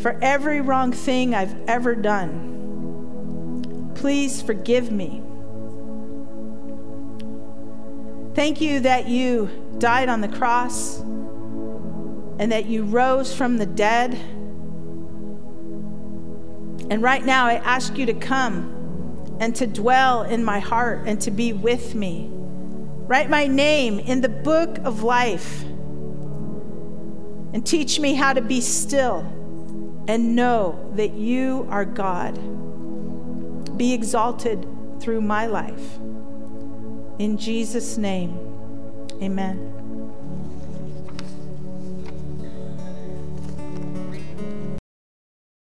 for 0.00 0.18
every 0.22 0.62
wrong 0.62 0.90
thing 0.90 1.34
I've 1.34 1.54
ever 1.68 1.94
done. 1.94 3.92
Please 3.94 4.40
forgive 4.40 4.90
me. 4.90 5.20
Thank 8.34 8.62
you 8.62 8.80
that 8.80 9.06
you 9.06 9.50
died 9.76 10.08
on 10.08 10.22
the 10.22 10.28
cross 10.28 11.00
and 11.00 12.50
that 12.50 12.64
you 12.64 12.84
rose 12.84 13.36
from 13.36 13.58
the 13.58 13.66
dead 13.66 14.18
and 16.90 17.02
right 17.02 17.24
now, 17.24 17.46
I 17.46 17.54
ask 17.54 17.96
you 17.96 18.06
to 18.06 18.14
come 18.14 19.36
and 19.40 19.54
to 19.56 19.66
dwell 19.66 20.22
in 20.22 20.44
my 20.44 20.58
heart 20.58 21.02
and 21.06 21.20
to 21.22 21.30
be 21.30 21.52
with 21.52 21.94
me. 21.94 22.28
Write 22.30 23.28
my 23.30 23.46
name 23.46 23.98
in 23.98 24.20
the 24.20 24.28
book 24.28 24.78
of 24.78 25.02
life 25.02 25.62
and 27.52 27.66
teach 27.66 28.00
me 28.00 28.14
how 28.14 28.32
to 28.32 28.40
be 28.40 28.60
still 28.60 29.20
and 30.08 30.36
know 30.36 30.92
that 30.96 31.12
you 31.12 31.66
are 31.70 31.84
God. 31.84 32.34
Be 33.78 33.92
exalted 33.92 34.66
through 35.00 35.20
my 35.20 35.46
life. 35.46 35.98
In 37.18 37.36
Jesus' 37.38 37.96
name, 37.96 38.36
amen. 39.22 39.83